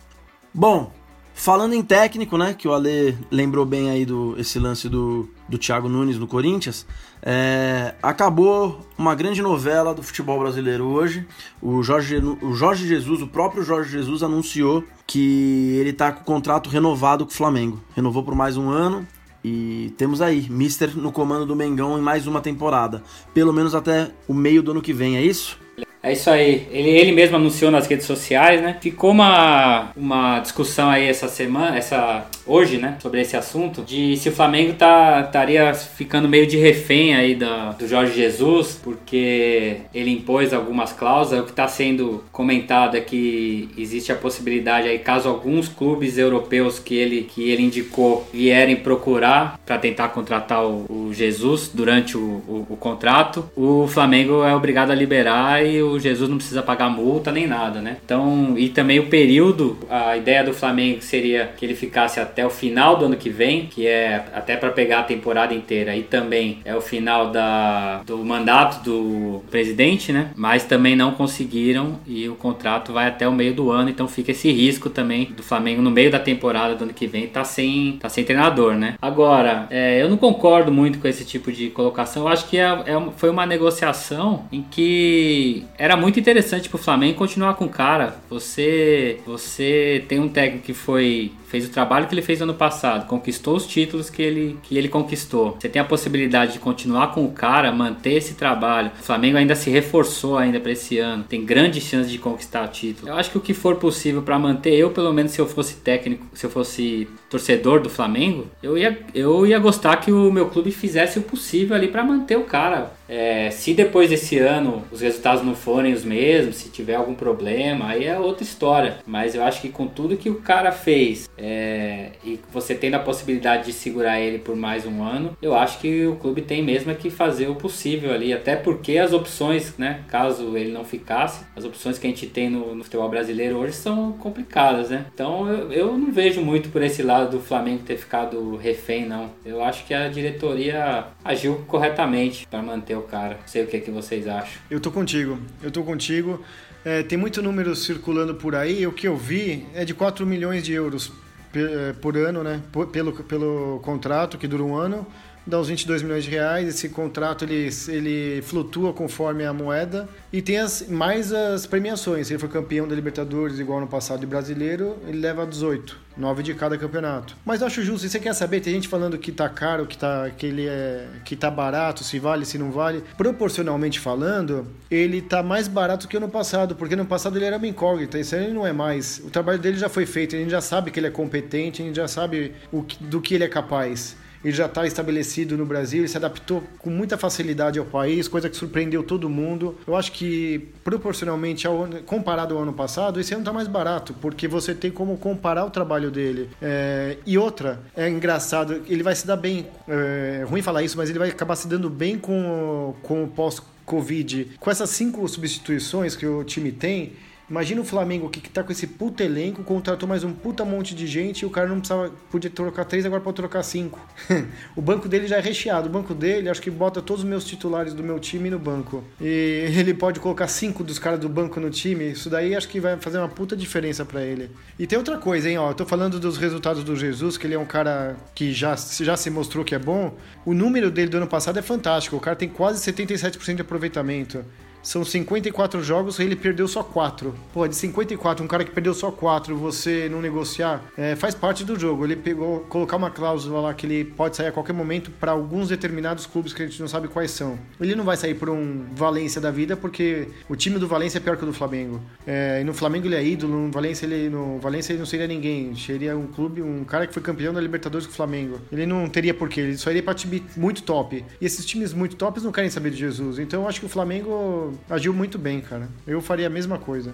Bom, 0.51 0.91
Falando 1.38 1.74
em 1.74 1.84
técnico, 1.84 2.38
né, 2.38 2.56
que 2.58 2.65
o 2.65 2.74
Ale 2.74 3.15
lembrou 3.30 3.65
bem 3.65 3.89
aí 3.89 4.06
do 4.06 4.34
esse 4.39 4.58
lance 4.58 4.88
do, 4.88 5.30
do 5.50 5.58
Thiago 5.58 5.89
Nunes 5.89 6.18
no 6.18 6.25
Corinthians, 6.25 6.88
é, 7.22 7.94
acabou 8.01 8.80
uma 8.98 9.13
grande 9.13 9.42
novela 9.42 9.94
do 9.94 10.01
futebol 10.01 10.39
brasileiro 10.39 10.86
hoje. 10.86 11.27
O 11.62 11.84
Jorge, 11.84 12.18
o 12.42 12.54
Jorge 12.56 12.88
Jesus, 12.88 13.22
o 13.22 13.27
próprio 13.27 13.63
Jorge 13.63 13.92
Jesus 13.92 14.24
anunciou 14.24 14.84
que 15.06 15.75
ele 15.77 15.89
está 15.89 16.12
com 16.12 16.22
o 16.22 16.24
contrato 16.24 16.70
renovado 16.70 17.25
com 17.25 17.32
o 17.32 17.36
Flamengo. 17.36 17.84
Renovou 17.94 18.24
por 18.24 18.34
mais 18.34 18.56
um 18.56 18.70
ano 18.70 19.06
e 19.44 19.94
temos 19.98 20.22
aí 20.22 20.50
Mister 20.50 20.98
no 20.98 21.12
comando 21.12 21.46
do 21.46 21.56
Mengão 21.56 22.00
em 22.00 22.01
mais 22.01 22.25
uma 22.25 22.39
temporada, 22.39 23.04
pelo 23.34 23.51
menos 23.51 23.75
até 23.75 24.10
o 24.25 24.34
meio 24.34 24.63
do 24.63 24.72
ano 24.72 24.82
que 24.82 24.94
vem, 24.94 25.18
é 25.18 25.22
isso? 25.22 25.60
É 26.05 26.13
isso 26.13 26.29
aí. 26.29 26.67
Ele, 26.71 26.89
ele 26.89 27.12
mesmo 27.12 27.35
anunciou 27.35 27.71
nas 27.71 27.88
redes 27.88 28.05
sociais, 28.05 28.62
né? 28.62 28.77
Ficou 28.79 29.09
uma, 29.09 29.89
uma 29.97 30.39
discussão 30.39 30.88
aí 30.88 31.07
essa 31.07 31.27
semana, 31.27 31.75
essa 31.75 32.27
hoje, 32.45 32.77
né? 32.77 32.97
Sobre 33.01 33.21
esse 33.21 33.35
assunto, 33.35 33.81
de 33.81 34.15
se 34.15 34.29
o 34.29 34.31
Flamengo 34.31 34.74
tá 34.74 35.24
estaria 35.25 35.74
ficando 35.74 36.29
meio 36.29 36.45
de 36.45 36.57
refém 36.57 37.15
aí 37.15 37.33
da, 37.33 37.71
do 37.71 37.88
Jorge 37.88 38.13
Jesus, 38.13 38.79
porque 38.83 39.77
ele 39.93 40.12
impôs 40.12 40.53
algumas 40.53 40.93
cláusulas. 40.93 41.41
O 41.41 41.45
que 41.45 41.50
está 41.50 41.67
sendo 41.67 42.24
comentado 42.31 42.95
é 42.95 43.01
que 43.01 43.69
existe 43.75 44.12
a 44.12 44.15
possibilidade 44.15 44.88
aí, 44.88 45.00
caso 45.00 45.27
alguns 45.27 45.67
clubes 45.67 46.19
europeus 46.19 46.77
que 46.77 46.93
ele, 46.93 47.24
que 47.24 47.50
ele 47.50 47.63
indicou 47.63 48.29
vierem 48.31 48.75
procurar 48.75 49.59
para 49.65 49.79
tentar 49.79 50.09
contratar 50.09 50.63
o, 50.63 50.85
o, 50.88 51.13
Jesus 51.13 51.71
durante 51.74 52.15
o, 52.15 52.21
o, 52.21 52.67
o 52.69 52.77
contrato, 52.77 53.50
o 53.55 53.88
Flamengo 53.88 54.43
é 54.43 54.55
obrigado 54.55 54.91
a 54.91 54.95
liberar 54.95 55.65
e 55.65 55.81
o 55.81 55.94
Jesus 55.99 56.29
não 56.29 56.37
precisa 56.37 56.61
pagar 56.61 56.89
multa 56.89 57.31
nem 57.31 57.47
nada, 57.47 57.81
né? 57.81 57.97
Então, 58.03 58.55
e 58.57 58.69
também 58.69 58.99
o 58.99 59.07
período, 59.07 59.77
a 59.89 60.17
ideia 60.17 60.43
do 60.43 60.53
Flamengo 60.53 61.01
seria 61.01 61.51
que 61.57 61.65
ele 61.65 61.75
ficasse 61.75 62.19
até 62.19 62.45
o 62.45 62.49
final 62.49 62.97
do 62.97 63.05
ano 63.05 63.15
que 63.15 63.29
vem, 63.29 63.67
que 63.67 63.87
é 63.87 64.25
até 64.33 64.55
para 64.55 64.69
pegar 64.69 64.99
a 64.99 65.03
temporada 65.03 65.53
inteira, 65.53 65.95
e 65.95 66.03
também 66.03 66.59
é 66.65 66.75
o 66.75 66.81
final 66.81 67.31
da, 67.31 68.01
do 68.05 68.17
mandato 68.19 68.83
do 68.83 69.43
presidente, 69.49 70.11
né? 70.11 70.31
Mas 70.35 70.63
também 70.63 70.95
não 70.95 71.11
conseguiram 71.11 71.99
e 72.05 72.27
o 72.27 72.35
contrato 72.35 72.93
vai 72.93 73.07
até 73.07 73.27
o 73.27 73.31
meio 73.31 73.53
do 73.53 73.71
ano, 73.71 73.89
então 73.89 74.07
fica 74.07 74.31
esse 74.31 74.51
risco 74.51 74.89
também 74.89 75.25
do 75.25 75.43
Flamengo 75.43 75.81
no 75.81 75.91
meio 75.91 76.11
da 76.11 76.19
temporada 76.19 76.75
do 76.75 76.83
ano 76.83 76.93
que 76.93 77.07
vem 77.07 77.27
tá 77.27 77.43
sem, 77.43 77.97
tá 77.99 78.09
sem 78.09 78.23
treinador, 78.23 78.75
né? 78.75 78.95
Agora, 79.01 79.67
é, 79.69 80.01
eu 80.01 80.09
não 80.09 80.17
concordo 80.17 80.71
muito 80.71 80.99
com 80.99 81.07
esse 81.07 81.25
tipo 81.25 81.51
de 81.51 81.69
colocação, 81.69 82.23
eu 82.23 82.27
acho 82.27 82.47
que 82.47 82.57
é, 82.57 82.63
é, 82.63 83.01
foi 83.17 83.29
uma 83.29 83.45
negociação 83.45 84.45
em 84.51 84.61
que 84.61 85.63
era 85.86 85.96
muito 85.96 86.20
interessante 86.20 86.68
pro 86.68 86.80
Flamengo 86.80 87.15
continuar 87.15 87.54
com 87.54 87.65
o 87.65 87.70
cara. 87.70 88.15
Você, 88.27 89.20
você 89.24 90.04
tem 90.08 90.20
um 90.20 90.27
técnico 90.27 90.65
que 90.65 90.74
foi 90.74 91.32
fez 91.56 91.65
o 91.65 91.70
trabalho 91.70 92.08
que 92.08 92.13
ele 92.13 92.22
fez 92.22 92.42
ano 92.42 92.54
passado, 92.54 93.08
conquistou 93.08 93.56
os 93.56 93.65
títulos 93.65 94.10
que 94.10 94.22
ele, 94.22 94.58
que 94.63 94.77
ele 94.77 94.89
conquistou. 94.89 95.56
Você 95.58 95.70
tem 95.70 95.82
a 95.82 95.86
possibilidade 95.86 96.54
de 96.54 96.60
continuar 96.60 97.13
com 97.13 97.24
o 97.24 97.32
cara, 97.32 97.72
manter 97.72 98.13
esse 98.13 98.34
trabalho. 98.34 98.92
O 99.00 99.04
Flamengo 99.04 99.38
ainda 99.38 99.56
se 99.56 99.70
reforçou 99.70 100.38
ainda 100.38 100.60
para 100.60 100.72
esse 100.72 100.98
ano. 100.98 101.24
Tem 101.24 101.46
grandes 101.46 101.84
chances 101.84 102.12
de 102.12 102.18
conquistar 102.18 102.65
o 102.65 102.68
título. 102.68 103.08
Eu 103.08 103.15
acho 103.15 103.32
que 103.32 103.38
o 103.38 103.42
que 103.42 103.54
for 103.54 103.75
possível 103.75 104.22
para 104.22 104.38
manter, 104.38 104.74
eu 104.74 104.89
pelo 104.92 105.13
menos 105.13 105.32
se 105.32 105.39
eu 105.39 105.48
fosse 105.48 105.75
técnico, 105.75 106.25
se 106.34 106.46
eu 106.46 106.50
fosse 106.50 107.08
torcedor 107.30 107.80
do 107.80 107.89
Flamengo, 107.89 108.48
eu 108.62 108.77
ia, 108.77 109.00
eu 109.13 109.46
ia 109.46 109.60
gostar 109.60 109.98
que 109.98 110.12
o 110.12 110.32
meu 110.32 110.48
clube 110.48 110.72
fizesse 110.72 111.20
o 111.20 111.22
possível 111.22 111.75
ali 111.75 111.88
para 111.88 112.04
manter 112.04 112.38
o 112.38 112.44
cara. 112.44 112.92
É, 113.07 113.50
se 113.51 113.74
depois 113.74 114.09
desse 114.09 114.38
ano 114.39 114.83
os 114.91 115.01
resultados 115.01 115.43
não 115.43 115.55
forem 115.55 115.93
os 115.93 116.03
mesmos, 116.03 116.57
se 116.57 116.69
tiver 116.69 116.95
algum 116.95 117.13
problema, 117.13 117.88
aí 117.89 118.05
é 118.05 118.17
outra 118.17 118.43
história. 118.43 118.97
Mas 119.05 119.35
eu 119.35 119.43
acho 119.43 119.62
que 119.62 119.69
com 119.69 119.88
tudo 119.88 120.17
que 120.17 120.29
o 120.29 120.41
cara 120.41 120.71
fez, 120.71 121.29
é, 121.38 122.12
e 122.24 122.39
você 122.51 122.74
tendo 122.75 122.95
a 122.95 123.00
possibilidade 123.00 123.65
de 123.65 123.74
segurar 123.74 124.19
ele 124.19 124.39
por 124.39 124.55
mais 124.55 124.85
um 124.85 125.03
ano, 125.03 125.38
eu 125.41 125.55
acho 125.55 125.79
que 125.79 126.05
o 126.05 126.15
clube 126.15 126.41
tem 126.41 126.63
mesmo 126.63 126.93
que 126.95 127.09
fazer 127.09 127.47
o 127.47 127.55
possível 127.55 128.13
ali, 128.13 128.33
até 128.33 128.55
porque 128.55 128.97
as 128.97 129.13
opções, 129.13 129.77
né, 129.77 130.01
caso 130.07 130.57
ele 130.57 130.71
não 130.71 130.83
ficasse, 130.83 131.45
as 131.55 131.65
opções 131.65 131.97
que 131.97 132.07
a 132.07 132.09
gente 132.09 132.27
tem 132.27 132.50
no, 132.50 132.75
no 132.75 132.83
futebol 132.83 133.09
brasileiro 133.09 133.57
hoje 133.57 133.74
são 133.74 134.13
complicadas, 134.13 134.89
né? 134.89 135.05
Então 135.13 135.47
eu, 135.47 135.71
eu 135.71 135.97
não 135.97 136.12
vejo 136.12 136.41
muito 136.41 136.69
por 136.69 136.81
esse 136.81 137.03
lado 137.03 137.31
do 137.31 137.39
Flamengo 137.39 137.83
ter 137.83 137.97
ficado 137.97 138.55
refém, 138.55 139.05
não. 139.05 139.29
Eu 139.45 139.63
acho 139.63 139.85
que 139.85 139.93
a 139.93 140.07
diretoria 140.07 141.05
agiu 141.25 141.65
corretamente 141.67 142.48
para 142.48 142.62
manter 142.62 142.96
o 142.96 143.01
cara. 143.01 143.39
Sei 143.48 143.63
o 143.63 143.67
que, 143.67 143.77
é 143.77 143.79
que 143.79 143.89
vocês 143.89 144.27
acham. 144.27 144.62
Eu 144.70 144.79
tô 144.79 144.91
contigo, 144.91 145.39
eu 145.63 145.72
tô 145.72 145.84
contigo. 145.84 146.46
É, 146.86 147.01
tem 147.01 147.17
muito 147.17 147.41
número 147.41 147.75
circulando 147.75 148.36
por 148.36 148.53
aí. 148.53 148.86
O 148.86 148.91
que 148.91 149.08
eu 149.08 149.17
vi 149.17 149.65
é 149.74 149.84
de 149.84 149.96
4 149.96 150.24
milhões 150.24 150.63
de 150.63 150.72
euros 150.72 151.12
é, 151.55 151.94
por 151.94 152.15
ano, 152.15 152.44
né? 152.44 152.62
Pelo, 152.91 153.12
pelo 153.24 153.79
contrato, 153.84 154.38
que 154.38 154.48
dura 154.48 154.63
um 154.63 154.75
ano, 154.75 155.05
dá 155.45 155.59
uns 155.59 155.67
22 155.67 156.01
milhões 156.01 156.23
de 156.23 156.29
reais. 156.29 156.67
Esse 156.67 156.89
contrato 156.89 157.45
ele, 157.45 157.69
ele 157.87 158.41
flutua 158.41 158.93
conforme 158.93 159.45
a 159.45 159.53
moeda 159.53 160.07
e 160.31 160.41
tem 160.41 160.57
as, 160.57 160.87
mais 160.87 161.31
as 161.31 161.65
premiações. 161.65 162.27
Se 162.27 162.33
ele 162.33 162.39
for 162.39 162.49
campeão 162.49 162.87
da 162.87 162.95
Libertadores, 162.95 163.59
igual 163.59 163.79
no 163.79 163.87
passado 163.87 164.19
de 164.19 164.25
brasileiro, 164.25 164.97
ele 165.07 165.19
leva 165.19 165.45
18, 165.45 165.97
9 166.17 166.43
de 166.43 166.53
cada 166.53 166.77
campeonato. 166.77 167.35
Mas 167.45 167.61
eu 167.61 167.67
acho 167.67 167.83
justo, 167.83 168.01
se 168.01 168.09
você 168.09 168.19
quer 168.19 168.33
saber, 168.33 168.61
tem 168.61 168.73
gente 168.73 168.87
falando 168.87 169.17
que 169.17 169.31
tá 169.31 169.47
caro, 169.47 169.85
que 169.85 169.97
tá, 169.97 170.29
que 170.29 170.45
ele 170.45 170.67
é, 170.67 171.07
que 171.23 171.35
tá 171.35 171.51
barato, 171.51 172.03
se 172.03 172.19
vale, 172.19 172.45
se 172.45 172.57
não 172.57 172.71
vale. 172.71 173.03
Proporcionalmente 173.17 173.99
falando, 173.99 174.67
ele 174.89 175.21
tá 175.21 175.43
mais 175.43 175.67
barato 175.67 176.07
que 176.07 176.19
no 176.19 176.29
passado, 176.29 176.75
porque 176.75 176.95
no 176.95 177.05
passado 177.05 177.37
ele 177.37 177.45
era 177.45 177.57
uma 177.57 177.67
incógnita, 177.67 178.17
isso 178.17 178.35
ele 178.35 178.53
não 178.53 178.65
é 178.65 178.73
mais. 178.73 179.19
O 179.19 179.29
trabalho 179.29 179.59
dele 179.59 179.77
já 179.77 179.89
foi 179.89 180.05
feito, 180.05 180.35
a 180.35 180.39
gente 180.39 180.51
já 180.51 180.61
sabe 180.61 180.91
que 180.91 180.99
ele 180.99 181.07
é 181.07 181.11
competente, 181.11 181.81
a 181.81 181.85
gente 181.85 181.95
já 181.95 182.07
sabe 182.07 182.53
o 182.71 182.85
do 183.01 183.21
que 183.21 183.35
ele 183.35 183.43
é 183.43 183.47
capaz 183.47 184.15
ele 184.45 184.55
já 184.55 184.67
está 184.67 184.85
estabelecido 184.85 185.57
no 185.57 185.65
Brasil, 185.65 186.01
ele 186.01 186.07
se 186.07 186.17
adaptou 186.17 186.63
com 186.77 186.91
muita 186.91 187.17
facilidade 187.17 187.79
ao 187.79 187.85
país, 187.85 188.27
coisa 188.27 188.47
que 188.47 188.55
surpreendeu 188.55 189.01
todo 189.01 189.27
mundo. 189.27 189.75
Eu 189.87 189.95
acho 189.95 190.11
que, 190.11 190.69
proporcionalmente, 190.83 191.65
ao, 191.65 191.87
comparado 192.05 192.55
ao 192.55 192.61
ano 192.61 192.71
passado, 192.71 193.19
esse 193.19 193.33
ano 193.33 193.41
está 193.41 193.51
mais 193.51 193.67
barato, 193.67 194.13
porque 194.21 194.47
você 194.47 194.75
tem 194.75 194.91
como 194.91 195.17
comparar 195.17 195.65
o 195.65 195.71
trabalho 195.71 196.11
dele. 196.11 196.49
É, 196.61 197.17
e 197.25 197.39
outra, 197.39 197.81
é 197.95 198.07
engraçado, 198.07 198.83
ele 198.87 199.01
vai 199.01 199.15
se 199.15 199.25
dar 199.25 199.35
bem, 199.35 199.65
é 199.87 200.45
ruim 200.47 200.61
falar 200.61 200.83
isso, 200.83 200.95
mas 200.95 201.09
ele 201.09 201.17
vai 201.17 201.29
acabar 201.29 201.55
se 201.55 201.67
dando 201.67 201.89
bem 201.89 202.15
com, 202.15 202.93
com 203.01 203.23
o 203.23 203.27
pós-Covid. 203.27 204.51
Com 204.59 204.69
essas 204.69 204.91
cinco 204.91 205.27
substituições 205.27 206.15
que 206.15 206.27
o 206.27 206.43
time 206.43 206.71
tem, 206.71 207.13
Imagina 207.47 207.79
o 207.79 207.85
Flamengo 207.85 208.27
que 208.27 208.49
tá 208.49 208.63
com 208.63 208.71
esse 208.71 208.87
puta 208.87 209.23
elenco, 209.23 209.63
contratou 209.63 210.09
mais 210.09 210.23
um 210.23 210.33
puta 210.33 210.65
monte 210.65 210.95
de 210.95 211.05
gente 211.05 211.41
e 211.41 211.45
o 211.45 211.49
cara 211.49 211.67
não 211.67 211.77
precisava, 211.77 212.11
podia 212.31 212.49
trocar 212.49 212.85
três, 212.85 213.05
agora 213.05 213.21
pode 213.21 213.35
trocar 213.35 213.61
cinco. 213.61 213.99
o 214.75 214.81
banco 214.81 215.07
dele 215.07 215.27
já 215.27 215.37
é 215.37 215.41
recheado. 215.41 215.87
O 215.87 215.91
banco 215.91 216.15
dele, 216.15 216.49
acho 216.49 216.59
que 216.59 216.71
bota 216.71 217.03
todos 217.03 217.23
os 217.23 217.29
meus 217.29 217.45
titulares 217.45 217.93
do 217.93 218.01
meu 218.01 218.19
time 218.19 218.49
no 218.49 218.57
banco. 218.57 219.03
E 219.21 219.65
ele 219.77 219.93
pode 219.93 220.19
colocar 220.19 220.47
cinco 220.47 220.83
dos 220.83 220.97
caras 220.97 221.19
do 221.19 221.29
banco 221.29 221.59
no 221.59 221.69
time. 221.69 222.11
Isso 222.11 222.31
daí 222.31 222.55
acho 222.55 222.67
que 222.67 222.79
vai 222.79 222.97
fazer 222.97 223.19
uma 223.19 223.29
puta 223.29 223.55
diferença 223.55 224.03
para 224.03 224.23
ele. 224.23 224.49
E 224.79 224.87
tem 224.87 224.97
outra 224.97 225.19
coisa, 225.19 225.47
hein, 225.47 225.59
ó. 225.59 225.71
Tô 225.71 225.85
falando 225.85 226.19
dos 226.19 226.37
resultados 226.37 226.83
do 226.83 226.95
Jesus, 226.95 227.37
que 227.37 227.45
ele 227.45 227.53
é 227.53 227.59
um 227.59 227.65
cara 227.65 228.15
que 228.33 228.51
já, 228.51 228.75
já 228.75 229.15
se 229.15 229.29
mostrou 229.29 229.63
que 229.63 229.75
é 229.75 229.79
bom. 229.79 230.15
O 230.43 230.53
número 230.55 230.89
dele 230.89 231.09
do 231.09 231.17
ano 231.17 231.27
passado 231.27 231.59
é 231.59 231.61
fantástico. 231.61 232.15
O 232.15 232.19
cara 232.19 232.35
tem 232.35 232.49
quase 232.49 232.91
77% 232.91 233.55
de 233.55 233.61
aproveitamento. 233.61 234.43
São 234.86 235.04
54 235.04 235.82
jogos, 235.82 236.20
ele 236.20 236.36
perdeu 236.36 236.68
só 236.68 236.84
4. 236.84 237.34
Pô, 237.51 237.68
de 237.68 237.75
54, 237.75 238.46
um 238.46 238.48
cara 238.48 238.63
que 238.63 238.70
perdeu 238.70 238.94
só 238.94 239.10
4, 239.10 239.58
você 239.58 240.08
não 240.08 240.22
negociar, 240.22 240.80
é, 240.96 241.15
faz 241.15 241.34
parte 241.34 241.65
do 241.65 241.77
jogo. 241.77 242.06
Ele 242.06 242.15
pegou, 242.15 242.60
colocar 242.70 242.96
uma 242.96 243.10
cláusula 243.10 243.62
lá 243.62 243.74
que 243.74 243.88
ele 243.88 244.06
pode 244.06 244.38
sair 244.38 244.50
a 244.50 244.51
qualquer 244.51 244.74
momento 244.74 245.10
para 245.10 245.32
alguns 245.32 245.70
determinados 245.70 246.27
clubes 246.27 246.54
que 246.54 246.62
a 246.62 246.68
gente 246.68 246.80
não 246.80 246.88
sabe 246.88 247.08
quais 247.08 247.32
são. 247.32 247.58
Ele 247.82 247.96
não 247.96 248.04
vai 248.04 248.15
sair 248.15 248.36
por 248.36 248.48
um 248.48 248.86
Valência 248.94 249.42
da 249.42 249.50
vida, 249.50 249.75
porque 249.75 250.27
o 250.48 250.56
time 250.56 250.77
do 250.77 250.88
Valência 250.88 251.18
é 251.18 251.22
pior 251.22 251.36
que 251.36 251.44
o 251.44 251.48
do 251.48 251.54
Flamengo. 251.54 252.00
É, 252.27 252.62
e 252.62 252.63
no 252.63 252.74
Flamengo 252.74 253.08
ele 253.08 253.15
é 253.15 253.25
ídolo, 253.25 253.65
no 253.65 253.72
Valência 253.72 254.06
ele, 254.06 254.30
no 254.30 254.60
Valência 254.60 254.94
ele 254.94 255.00
não 255.00 255.08
seria 255.08 255.25
ninguém. 255.25 255.75
Seria 255.75 256.15
um 256.15 256.27
clube, 256.27 256.62
um 256.62 256.84
cara 256.84 257.08
que 257.08 257.13
foi 257.13 257.24
campeão 257.24 257.51
da 257.51 257.60
Libertadores 257.60 258.06
com 258.06 258.13
o 258.13 258.15
Flamengo. 258.15 258.62
Ele 258.72 258.86
não 258.86 259.10
teria 259.10 259.34
porquê, 259.34 259.62
ele 259.62 259.77
só 259.77 259.89
iria 259.89 260.04
para 260.04 260.13
time 260.13 260.44
muito 260.56 260.84
top. 260.84 261.25
E 261.42 261.46
esses 261.46 261.65
times 261.65 261.92
muito 261.92 262.15
tops 262.15 262.44
não 262.44 262.51
querem 262.51 262.70
saber 262.70 262.92
de 262.92 262.98
Jesus. 262.98 263.39
Então 263.39 263.63
eu 263.63 263.68
acho 263.68 263.80
que 263.80 263.88
o 263.88 263.89
Flamengo 263.89 264.75
agiu 264.89 265.13
muito 265.13 265.38
bem, 265.38 265.62
cara. 265.62 265.89
Eu 266.05 266.22
faria 266.22 266.48
a 266.48 266.50
mesma 266.50 266.77
coisa. 266.77 267.13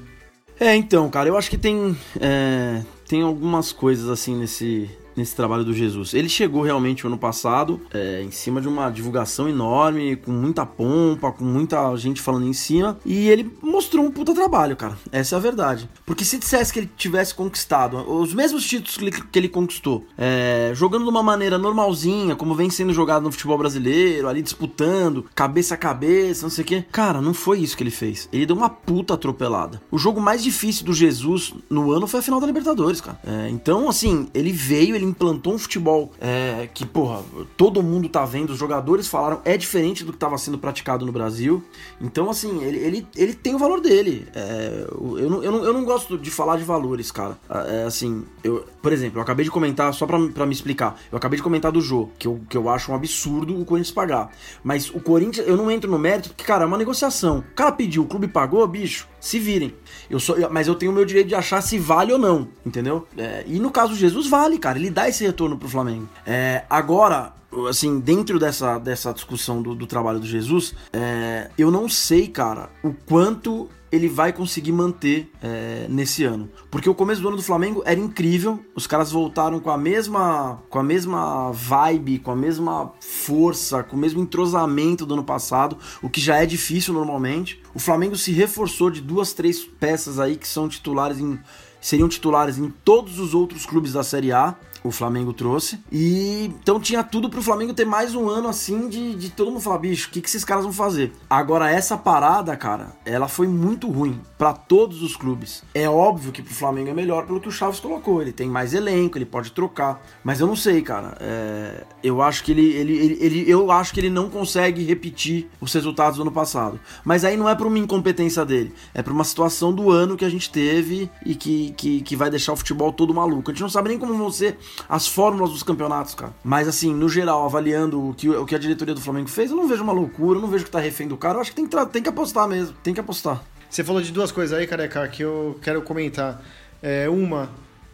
É, 0.59 0.75
então, 0.75 1.09
cara, 1.09 1.27
eu 1.27 1.37
acho 1.37 1.49
que 1.49 1.57
tem, 1.57 1.97
é, 2.19 2.83
tem 3.07 3.21
algumas 3.23 3.71
coisas 3.71 4.07
assim 4.09 4.35
nesse, 4.35 4.89
nesse 5.15 5.35
trabalho 5.35 5.63
do 5.63 5.73
Jesus. 5.73 6.13
Ele 6.13 6.29
chegou 6.29 6.61
realmente 6.61 7.05
ano 7.05 7.17
passado 7.17 7.81
é, 7.93 8.21
em 8.21 8.31
cima 8.31 8.61
de 8.61 8.67
uma 8.67 8.89
divulgação 8.89 9.47
enorme, 9.47 10.15
com 10.15 10.31
muita 10.31 10.65
pompa, 10.65 11.31
com 11.31 11.43
muita 11.43 11.95
gente 11.97 12.21
falando 12.21 12.47
em 12.47 12.53
cima, 12.53 12.97
e 13.05 13.29
ele 13.29 13.51
mostrou 13.61 14.05
um 14.05 14.11
puta 14.11 14.33
trabalho, 14.33 14.75
cara. 14.75 14.97
Essa 15.11 15.35
é 15.35 15.37
a 15.37 15.41
verdade. 15.41 15.89
Porque 16.05 16.23
se 16.23 16.37
dissesse 16.37 16.71
que 16.71 16.79
ele 16.79 16.89
tivesse 16.95 17.33
conquistado 17.33 17.97
os 18.11 18.33
mesmos 18.33 18.65
títulos 18.65 18.97
que 18.97 19.03
ele, 19.03 19.11
que 19.11 19.39
ele 19.39 19.49
conquistou, 19.49 20.05
é, 20.17 20.71
jogando 20.75 21.03
de 21.03 21.09
uma 21.09 21.23
maneira 21.23 21.57
normalzinha, 21.57 22.35
como 22.35 22.55
vem 22.55 22.69
sendo 22.69 22.93
jogado 22.93 23.23
no 23.23 23.31
futebol 23.31 23.57
brasileiro, 23.57 24.27
ali 24.27 24.41
disputando, 24.41 25.25
cabeça 25.35 25.75
a 25.75 25.77
cabeça, 25.77 26.43
não 26.43 26.49
sei 26.49 26.63
o 26.63 26.67
quê, 26.67 26.85
cara, 26.91 27.21
não 27.21 27.33
foi 27.33 27.59
isso 27.59 27.75
que 27.75 27.83
ele 27.83 27.91
fez. 27.91 28.27
Ele 28.31 28.45
deu 28.45 28.55
uma 28.55 28.69
puta 28.69 29.13
atropelada. 29.13 29.81
O 29.91 29.97
jogo 29.97 30.21
mais 30.21 30.43
difícil 30.43 30.85
do 30.85 30.93
Jesus 30.93 31.53
no 31.69 31.91
ano 31.91 32.07
foi 32.07 32.19
a 32.19 32.23
final 32.23 32.39
da 32.39 32.47
Libertadores, 32.47 33.01
cara. 33.01 33.19
É, 33.25 33.49
então, 33.49 33.89
assim, 33.89 34.27
ele 34.33 34.51
veio, 34.51 34.95
ele 35.01 35.09
implantou 35.09 35.53
um 35.53 35.57
futebol 35.57 36.11
é, 36.19 36.69
que, 36.73 36.85
porra, 36.85 37.23
todo 37.57 37.81
mundo 37.81 38.07
tá 38.07 38.23
vendo, 38.25 38.51
os 38.51 38.57
jogadores 38.57 39.07
falaram, 39.07 39.41
é 39.43 39.57
diferente 39.57 40.03
do 40.03 40.11
que 40.11 40.17
estava 40.17 40.37
sendo 40.37 40.57
praticado 40.57 41.05
no 41.05 41.11
Brasil. 41.11 41.63
Então, 41.99 42.29
assim, 42.29 42.63
ele, 42.63 42.77
ele, 42.77 43.07
ele 43.15 43.33
tem 43.33 43.55
o 43.55 43.57
valor 43.57 43.81
dele. 43.81 44.27
É, 44.33 44.85
eu, 44.89 45.29
não, 45.29 45.43
eu, 45.43 45.51
não, 45.51 45.63
eu 45.65 45.73
não 45.73 45.83
gosto 45.83 46.17
de 46.17 46.29
falar 46.29 46.57
de 46.57 46.63
valores, 46.63 47.11
cara. 47.11 47.37
É, 47.49 47.83
assim, 47.83 48.23
eu, 48.43 48.65
por 48.81 48.93
exemplo, 48.93 49.19
eu 49.19 49.23
acabei 49.23 49.43
de 49.43 49.51
comentar, 49.51 49.93
só 49.93 50.05
pra 50.05 50.45
me 50.45 50.53
explicar, 50.53 50.99
eu 51.11 51.17
acabei 51.17 51.37
de 51.37 51.43
comentar 51.43 51.71
do 51.71 51.81
Jô, 51.81 52.09
que 52.17 52.27
eu, 52.27 52.41
que 52.49 52.57
eu 52.57 52.69
acho 52.69 52.91
um 52.91 52.95
absurdo 52.95 53.59
o 53.59 53.65
Corinthians 53.65 53.93
pagar. 53.93 54.31
Mas 54.63 54.89
o 54.89 54.99
Corinthians, 54.99 55.47
eu 55.47 55.57
não 55.57 55.69
entro 55.69 55.89
no 55.89 55.97
mérito, 55.97 56.29
porque, 56.29 56.43
cara, 56.43 56.63
é 56.63 56.67
uma 56.67 56.77
negociação. 56.77 57.39
O 57.39 57.55
cara 57.55 57.71
pediu, 57.71 58.03
o 58.03 58.07
clube 58.07 58.27
pagou, 58.27 58.65
bicho, 58.67 59.07
se 59.21 59.39
virem. 59.39 59.73
Eu 60.09 60.19
sou, 60.19 60.35
mas 60.49 60.67
eu 60.67 60.75
tenho 60.75 60.91
o 60.91 60.95
meu 60.95 61.05
direito 61.05 61.27
de 61.27 61.35
achar 61.35 61.61
se 61.61 61.77
vale 61.77 62.11
ou 62.11 62.19
não, 62.19 62.49
entendeu? 62.65 63.07
É, 63.15 63.43
e 63.47 63.59
no 63.59 63.71
caso 63.71 63.93
do 63.93 63.95
Jesus, 63.97 64.27
vale, 64.27 64.57
cara. 64.57 64.77
Ele 64.77 64.89
dá 64.89 65.07
esse 65.07 65.23
retorno 65.23 65.57
pro 65.57 65.69
Flamengo. 65.69 66.09
É, 66.25 66.65
agora, 66.69 67.31
assim, 67.69 67.99
dentro 67.99 68.39
dessa, 68.39 68.79
dessa 68.79 69.13
discussão 69.13 69.61
do, 69.61 69.75
do 69.75 69.85
trabalho 69.85 70.19
do 70.19 70.25
Jesus, 70.25 70.73
é, 70.91 71.51
eu 71.57 71.69
não 71.69 71.87
sei, 71.87 72.27
cara, 72.27 72.69
o 72.83 72.93
quanto 72.93 73.69
ele 73.91 74.07
vai 74.07 74.31
conseguir 74.31 74.71
manter 74.71 75.29
é, 75.41 75.85
nesse 75.89 76.23
ano. 76.23 76.49
Porque 76.69 76.89
o 76.89 76.95
começo 76.95 77.21
do 77.21 77.27
ano 77.27 77.37
do 77.37 77.43
Flamengo 77.43 77.83
era 77.85 77.99
incrível, 77.99 78.59
os 78.73 78.87
caras 78.87 79.11
voltaram 79.11 79.59
com 79.59 79.69
a 79.69 79.77
mesma 79.77 80.61
com 80.69 80.79
a 80.79 80.83
mesma 80.83 81.51
vibe, 81.51 82.19
com 82.19 82.31
a 82.31 82.35
mesma 82.35 82.93
força, 82.99 83.83
com 83.83 83.95
o 83.95 83.99
mesmo 83.99 84.21
entrosamento 84.21 85.05
do 85.05 85.13
ano 85.13 85.23
passado, 85.23 85.77
o 86.01 86.09
que 86.09 86.21
já 86.21 86.37
é 86.37 86.45
difícil 86.45 86.93
normalmente. 86.93 87.61
O 87.73 87.79
Flamengo 87.79 88.15
se 88.15 88.31
reforçou 88.31 88.89
de 88.89 89.01
duas, 89.01 89.33
três 89.33 89.63
peças 89.63 90.19
aí 90.19 90.37
que 90.37 90.47
são 90.47 90.69
titulares 90.69 91.19
em 91.19 91.39
seriam 91.81 92.07
titulares 92.07 92.59
em 92.59 92.69
todos 92.69 93.19
os 93.19 93.33
outros 93.33 93.65
clubes 93.65 93.93
da 93.93 94.03
Série 94.03 94.31
A 94.31 94.55
o 94.83 94.91
Flamengo 94.91 95.33
trouxe. 95.33 95.79
E 95.91 96.51
então 96.61 96.79
tinha 96.79 97.03
tudo 97.03 97.29
pro 97.29 97.41
Flamengo 97.41 97.73
ter 97.73 97.85
mais 97.85 98.15
um 98.15 98.29
ano 98.29 98.47
assim 98.47 98.89
de, 98.89 99.15
de 99.15 99.29
todo 99.29 99.51
mundo 99.51 99.61
falar, 99.61 99.79
bicho, 99.79 100.09
o 100.09 100.11
que, 100.11 100.21
que 100.21 100.27
esses 100.27 100.43
caras 100.43 100.63
vão 100.63 100.73
fazer? 100.73 101.13
Agora, 101.29 101.69
essa 101.69 101.97
parada, 101.97 102.55
cara, 102.55 102.95
ela 103.05 103.27
foi 103.27 103.47
muito 103.47 103.89
ruim 103.89 104.19
para 104.37 104.53
todos 104.53 105.01
os 105.01 105.15
clubes. 105.15 105.63
É 105.73 105.89
óbvio 105.89 106.31
que 106.31 106.41
pro 106.41 106.53
Flamengo 106.53 106.89
é 106.89 106.93
melhor 106.93 107.25
pelo 107.25 107.39
que 107.39 107.47
o 107.47 107.51
Chaves 107.51 107.79
colocou. 107.79 108.21
Ele 108.21 108.31
tem 108.31 108.47
mais 108.47 108.73
elenco, 108.73 109.17
ele 109.17 109.25
pode 109.25 109.51
trocar. 109.51 110.01
Mas 110.23 110.39
eu 110.39 110.47
não 110.47 110.55
sei, 110.55 110.81
cara. 110.81 111.17
É, 111.19 111.83
eu 112.03 112.21
acho 112.21 112.43
que 112.43 112.51
ele, 112.51 112.73
ele, 112.73 112.97
ele, 112.97 113.17
ele, 113.21 113.51
eu 113.51 113.71
acho 113.71 113.93
que 113.93 113.99
ele 113.99 114.09
não 114.09 114.29
consegue 114.29 114.83
repetir 114.83 115.49
os 115.59 115.73
resultados 115.73 116.17
do 116.17 116.23
ano 116.23 116.31
passado. 116.31 116.79
Mas 117.03 117.23
aí 117.23 117.37
não 117.37 117.47
é 117.47 117.55
por 117.55 117.67
uma 117.67 117.79
incompetência 117.79 118.45
dele, 118.45 118.73
é 118.93 119.01
por 119.01 119.13
uma 119.13 119.23
situação 119.23 119.73
do 119.73 119.91
ano 119.91 120.17
que 120.17 120.25
a 120.25 120.29
gente 120.29 120.49
teve 120.49 121.09
e 121.25 121.35
que, 121.35 121.71
que, 121.77 122.01
que 122.01 122.15
vai 122.15 122.29
deixar 122.29 122.53
o 122.53 122.57
futebol 122.57 122.91
todo 122.91 123.13
maluco. 123.13 123.51
A 123.51 123.53
gente 123.53 123.61
não 123.61 123.69
sabe 123.69 123.89
nem 123.89 123.99
como 123.99 124.15
vão 124.15 124.31
ser 124.31 124.57
as 124.87 125.07
fórmulas 125.07 125.51
dos 125.51 125.63
campeonatos, 125.63 126.15
cara. 126.15 126.33
Mas 126.43 126.67
assim, 126.67 126.93
no 126.93 127.09
geral, 127.09 127.45
avaliando 127.45 128.09
o 128.09 128.13
que, 128.13 128.29
o 128.29 128.45
que 128.45 128.55
a 128.55 128.59
diretoria 128.59 128.93
do 128.93 129.01
Flamengo 129.01 129.29
fez, 129.29 129.51
eu 129.51 129.57
não 129.57 129.67
vejo 129.67 129.83
uma 129.83 129.93
loucura, 129.93 130.37
eu 130.37 130.41
não 130.41 130.49
vejo 130.49 130.65
que 130.65 130.71
tá 130.71 130.79
refém 130.79 131.07
do 131.07 131.17
cara. 131.17 131.35
Eu 131.37 131.41
acho 131.41 131.51
que 131.51 131.55
tem 131.55 131.67
que, 131.67 131.85
tem 131.87 132.03
que 132.03 132.09
apostar 132.09 132.47
mesmo, 132.47 132.75
tem 132.83 132.93
que 132.93 132.99
apostar. 132.99 133.41
Você 133.69 133.83
falou 133.83 134.01
de 134.01 134.11
duas 134.11 134.31
coisas 134.31 134.57
aí, 134.57 134.67
careca, 134.67 135.07
que 135.07 135.23
eu 135.23 135.57
quero 135.61 135.81
comentar. 135.81 136.43
É, 136.83 137.07
uma, 137.07 137.49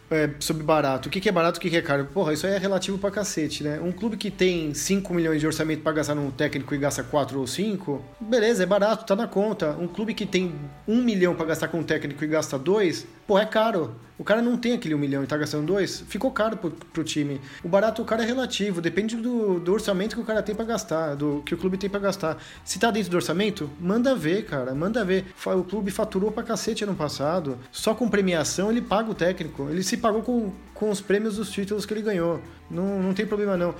é, 0.09 0.29
sobre 0.39 0.63
barato. 0.63 1.09
O 1.09 1.11
que, 1.11 1.19
que 1.19 1.29
é 1.29 1.31
barato, 1.31 1.59
o 1.59 1.61
que, 1.61 1.69
que 1.69 1.77
é 1.77 1.81
caro? 1.81 2.05
Porra, 2.05 2.33
isso 2.33 2.47
aí 2.47 2.53
é 2.53 2.57
relativo 2.57 2.97
pra 2.97 3.11
cacete, 3.11 3.63
né? 3.63 3.79
Um 3.81 3.91
clube 3.91 4.17
que 4.17 4.31
tem 4.31 4.73
5 4.73 5.13
milhões 5.13 5.39
de 5.39 5.47
orçamento 5.47 5.81
pra 5.83 5.91
gastar 5.91 6.15
num 6.15 6.31
técnico 6.31 6.73
e 6.73 6.77
gasta 6.77 7.03
4 7.03 7.39
ou 7.39 7.45
5, 7.45 8.03
beleza, 8.19 8.63
é 8.63 8.65
barato, 8.65 9.05
tá 9.05 9.15
na 9.15 9.27
conta. 9.27 9.71
Um 9.79 9.87
clube 9.87 10.13
que 10.13 10.25
tem 10.25 10.55
1 10.87 11.01
milhão 11.01 11.35
pra 11.35 11.45
gastar 11.45 11.67
com 11.67 11.79
um 11.79 11.83
técnico 11.83 12.23
e 12.23 12.27
gasta 12.27 12.57
2, 12.57 13.05
pô, 13.25 13.37
é 13.37 13.45
caro. 13.45 13.95
O 14.17 14.23
cara 14.23 14.41
não 14.41 14.57
tem 14.57 14.73
aquele 14.73 14.95
1 14.95 14.97
milhão 14.97 15.23
e 15.23 15.27
tá 15.27 15.37
gastando 15.37 15.65
2, 15.67 16.01
ficou 16.07 16.31
caro 16.31 16.57
pro, 16.57 16.71
pro 16.71 17.03
time. 17.03 17.39
O 17.63 17.67
barato, 17.67 18.01
o 18.01 18.05
cara 18.05 18.23
é 18.23 18.25
relativo, 18.25 18.81
depende 18.81 19.15
do, 19.15 19.59
do 19.59 19.71
orçamento 19.71 20.15
que 20.15 20.21
o 20.21 20.25
cara 20.25 20.41
tem 20.41 20.55
para 20.55 20.65
gastar, 20.65 21.15
do 21.15 21.43
que 21.45 21.53
o 21.53 21.57
clube 21.57 21.77
tem 21.77 21.89
para 21.89 21.99
gastar. 21.99 22.37
Se 22.65 22.79
tá 22.79 22.89
dentro 22.89 23.11
do 23.11 23.17
orçamento, 23.17 23.69
manda 23.79 24.15
ver, 24.15 24.45
cara, 24.45 24.73
manda 24.73 25.05
ver. 25.05 25.25
O 25.45 25.63
clube 25.63 25.91
faturou 25.91 26.31
pra 26.31 26.41
cacete 26.41 26.83
ano 26.83 26.95
passado, 26.95 27.57
só 27.71 27.93
com 27.93 28.09
premiação 28.09 28.71
ele 28.71 28.81
paga 28.81 29.11
o 29.11 29.15
técnico. 29.15 29.67
Ele 29.69 29.83
se 29.83 29.97
pagou 29.97 30.23
com, 30.23 30.51
com 30.73 30.89
os 30.89 30.99
prêmios 30.99 31.35
dos 31.35 31.51
títulos 31.51 31.85
que 31.85 31.93
ele 31.93 32.01
ganhou. 32.01 32.41
Não, 32.69 33.01
não 33.01 33.13
tem 33.13 33.25
problema 33.25 33.55
não. 33.55 33.75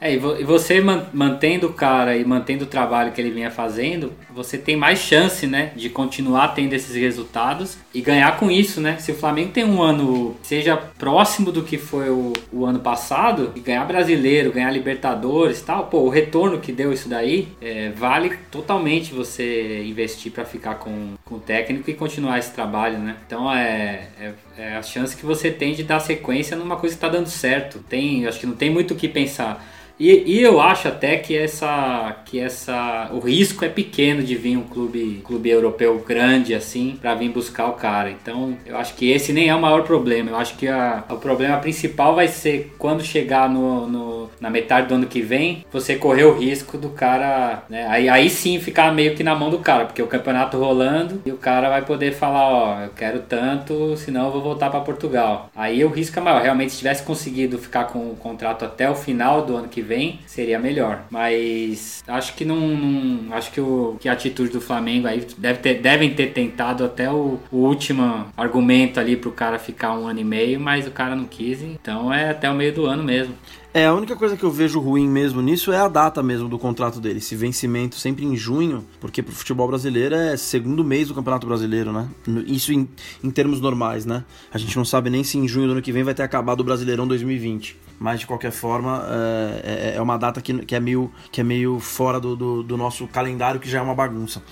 É, 0.00 0.12
e 0.12 0.18
você 0.18 0.80
mantendo 0.80 1.68
o 1.68 1.72
cara 1.72 2.16
e 2.16 2.24
mantendo 2.24 2.64
o 2.64 2.66
trabalho 2.66 3.12
que 3.12 3.20
ele 3.20 3.30
vinha 3.30 3.50
fazendo, 3.50 4.12
você 4.30 4.58
tem 4.58 4.76
mais 4.76 4.98
chance, 4.98 5.46
né, 5.46 5.72
de 5.74 5.88
continuar 5.88 6.48
tendo 6.48 6.74
esses 6.74 6.94
resultados 6.94 7.78
e 7.94 8.00
ganhar 8.00 8.36
com 8.36 8.50
isso, 8.50 8.80
né? 8.80 8.98
Se 8.98 9.12
o 9.12 9.14
Flamengo 9.14 9.52
tem 9.52 9.64
um 9.64 9.82
ano 9.82 10.36
seja 10.42 10.76
próximo 10.76 11.50
do 11.50 11.62
que 11.62 11.78
foi 11.78 12.10
o, 12.10 12.32
o 12.52 12.66
ano 12.66 12.78
passado, 12.80 13.52
e 13.54 13.60
ganhar 13.60 13.84
brasileiro, 13.84 14.52
ganhar 14.52 14.70
Libertadores 14.70 15.62
tal, 15.62 15.86
pô, 15.86 16.00
o 16.00 16.08
retorno 16.08 16.60
que 16.60 16.72
deu 16.72 16.92
isso 16.92 17.08
daí 17.08 17.48
é, 17.60 17.90
vale 17.90 18.36
totalmente 18.50 19.14
você 19.14 19.82
investir 19.84 20.30
para 20.30 20.44
ficar 20.44 20.74
com, 20.74 21.14
com 21.24 21.36
o 21.36 21.40
técnico 21.40 21.88
e 21.90 21.94
continuar 21.94 22.38
esse 22.38 22.52
trabalho, 22.52 22.98
né? 22.98 23.16
Então 23.26 23.52
é, 23.52 24.08
é, 24.20 24.32
é 24.58 24.76
a 24.76 24.82
chance 24.82 25.16
que 25.16 25.24
você 25.24 25.50
tem 25.50 25.74
de 25.74 25.82
dar 25.82 26.00
sequência 26.00 26.56
numa 26.56 26.76
coisa 26.76 26.94
que 26.94 27.00
tá 27.00 27.08
dando 27.08 27.28
certo. 27.28 27.78
Tem, 27.88 28.26
acho 28.26 28.38
que 28.38 28.46
não 28.46 28.56
tem 28.56 28.70
muito 28.70 28.92
o 28.92 28.96
que 28.96 29.08
pensar. 29.08 29.64
E, 29.98 30.38
e, 30.38 30.42
eu 30.42 30.60
acho 30.60 30.88
até 30.88 31.16
que 31.16 31.36
essa 31.36 32.16
que 32.26 32.38
essa 32.38 33.08
o 33.12 33.18
risco 33.18 33.64
é 33.64 33.68
pequeno 33.68 34.22
de 34.22 34.36
vir 34.36 34.56
um 34.56 34.62
clube 34.62 35.22
clube 35.24 35.48
europeu 35.48 35.98
grande 36.06 36.54
assim 36.54 36.98
para 37.00 37.14
vir 37.14 37.30
buscar 37.30 37.68
o 37.68 37.72
cara. 37.72 38.10
Então 38.10 38.56
eu 38.66 38.76
acho 38.76 38.94
que 38.94 39.10
esse 39.10 39.32
nem 39.32 39.48
é 39.48 39.54
o 39.54 39.60
maior 39.60 39.84
problema. 39.84 40.30
Eu 40.30 40.36
acho 40.36 40.56
que 40.56 40.68
a, 40.68 41.04
o 41.08 41.16
problema 41.16 41.56
principal 41.58 42.14
vai 42.14 42.28
ser 42.28 42.74
quando 42.78 43.02
chegar 43.02 43.48
no, 43.48 43.86
no 43.86 44.30
na 44.40 44.50
metade 44.50 44.88
do 44.88 44.94
ano 44.94 45.06
que 45.06 45.22
vem 45.22 45.64
você 45.72 45.96
correr 45.96 46.24
o 46.24 46.36
risco 46.36 46.76
do 46.76 46.90
cara, 46.90 47.64
né? 47.68 47.86
aí, 47.88 48.08
aí 48.08 48.28
sim 48.28 48.60
ficar 48.60 48.92
meio 48.92 49.14
que 49.14 49.22
na 49.22 49.34
mão 49.34 49.50
do 49.50 49.58
cara, 49.58 49.86
porque 49.86 50.02
o 50.02 50.06
campeonato 50.06 50.58
rolando 50.58 51.22
e 51.24 51.32
o 51.32 51.36
cara 51.36 51.68
vai 51.68 51.82
poder 51.82 52.12
falar, 52.12 52.48
ó, 52.48 52.80
eu 52.82 52.90
quero 52.90 53.20
tanto, 53.20 53.96
senão 53.96 54.26
eu 54.26 54.32
vou 54.32 54.42
voltar 54.42 54.70
para 54.70 54.80
Portugal. 54.80 55.50
Aí 55.56 55.84
o 55.84 55.88
risco 55.88 56.18
é 56.18 56.22
maior. 56.22 56.42
Realmente 56.42 56.72
se 56.72 56.78
tivesse 56.78 57.02
conseguido 57.02 57.58
ficar 57.58 57.84
com 57.84 58.10
o 58.10 58.16
contrato 58.16 58.64
até 58.64 58.90
o 58.90 58.94
final 58.94 59.42
do 59.42 59.56
ano 59.56 59.68
que 59.68 59.82
vem, 59.86 60.20
seria 60.26 60.58
melhor. 60.58 61.04
Mas 61.10 62.04
acho 62.06 62.34
que 62.34 62.44
não. 62.44 62.56
não 62.56 63.32
acho 63.34 63.50
que, 63.50 63.60
o, 63.60 63.96
que 64.00 64.08
a 64.08 64.12
atitude 64.12 64.50
do 64.50 64.60
Flamengo 64.60 65.06
aí 65.06 65.26
deve 65.38 65.60
ter, 65.60 65.74
devem 65.74 66.12
ter 66.14 66.32
tentado 66.32 66.84
até 66.84 67.10
o, 67.10 67.38
o 67.50 67.56
último 67.56 68.26
argumento 68.36 69.00
ali 69.00 69.16
pro 69.16 69.32
cara 69.32 69.58
ficar 69.58 69.96
um 69.96 70.06
ano 70.06 70.20
e 70.20 70.24
meio, 70.24 70.60
mas 70.60 70.86
o 70.86 70.90
cara 70.90 71.16
não 71.16 71.24
quis, 71.24 71.62
então 71.62 72.12
é 72.12 72.30
até 72.30 72.50
o 72.50 72.54
meio 72.54 72.72
do 72.72 72.86
ano 72.86 73.02
mesmo. 73.02 73.34
É, 73.76 73.84
a 73.84 73.92
única 73.92 74.16
coisa 74.16 74.38
que 74.38 74.42
eu 74.42 74.50
vejo 74.50 74.80
ruim 74.80 75.06
mesmo 75.06 75.42
nisso 75.42 75.70
é 75.70 75.76
a 75.76 75.86
data 75.86 76.22
mesmo 76.22 76.48
do 76.48 76.58
contrato 76.58 76.98
dele. 76.98 77.18
Esse 77.18 77.36
vencimento 77.36 77.96
sempre 77.96 78.24
em 78.24 78.34
junho, 78.34 78.86
porque 78.98 79.22
pro 79.22 79.34
futebol 79.34 79.68
brasileiro 79.68 80.14
é 80.14 80.34
segundo 80.34 80.82
mês 80.82 81.08
do 81.08 81.14
Campeonato 81.14 81.46
Brasileiro, 81.46 81.92
né? 81.92 82.08
Isso 82.46 82.72
em, 82.72 82.88
em 83.22 83.30
termos 83.30 83.60
normais, 83.60 84.06
né? 84.06 84.24
A 84.50 84.56
gente 84.56 84.74
não 84.78 84.84
sabe 84.86 85.10
nem 85.10 85.22
se 85.22 85.36
em 85.36 85.46
junho 85.46 85.66
do 85.66 85.72
ano 85.72 85.82
que 85.82 85.92
vem 85.92 86.02
vai 86.02 86.14
ter 86.14 86.22
acabado 86.22 86.60
o 86.60 86.64
Brasileirão 86.64 87.06
2020 87.06 87.84
mas 87.98 88.20
de 88.20 88.26
qualquer 88.26 88.52
forma 88.52 89.06
é, 89.08 89.92
é, 89.92 89.96
é 89.96 90.02
uma 90.02 90.16
data 90.16 90.40
que, 90.40 90.52
que, 90.64 90.74
é 90.74 90.80
meio, 90.80 91.10
que 91.32 91.40
é 91.40 91.44
meio 91.44 91.78
fora 91.80 92.20
do, 92.20 92.36
do, 92.36 92.62
do, 92.62 92.76
nosso 92.76 93.06
calendário, 93.06 93.58
que 93.58 93.68
já 93.68 93.78
é 93.78 93.82
uma 93.82 93.94
bagunça. 93.94 94.42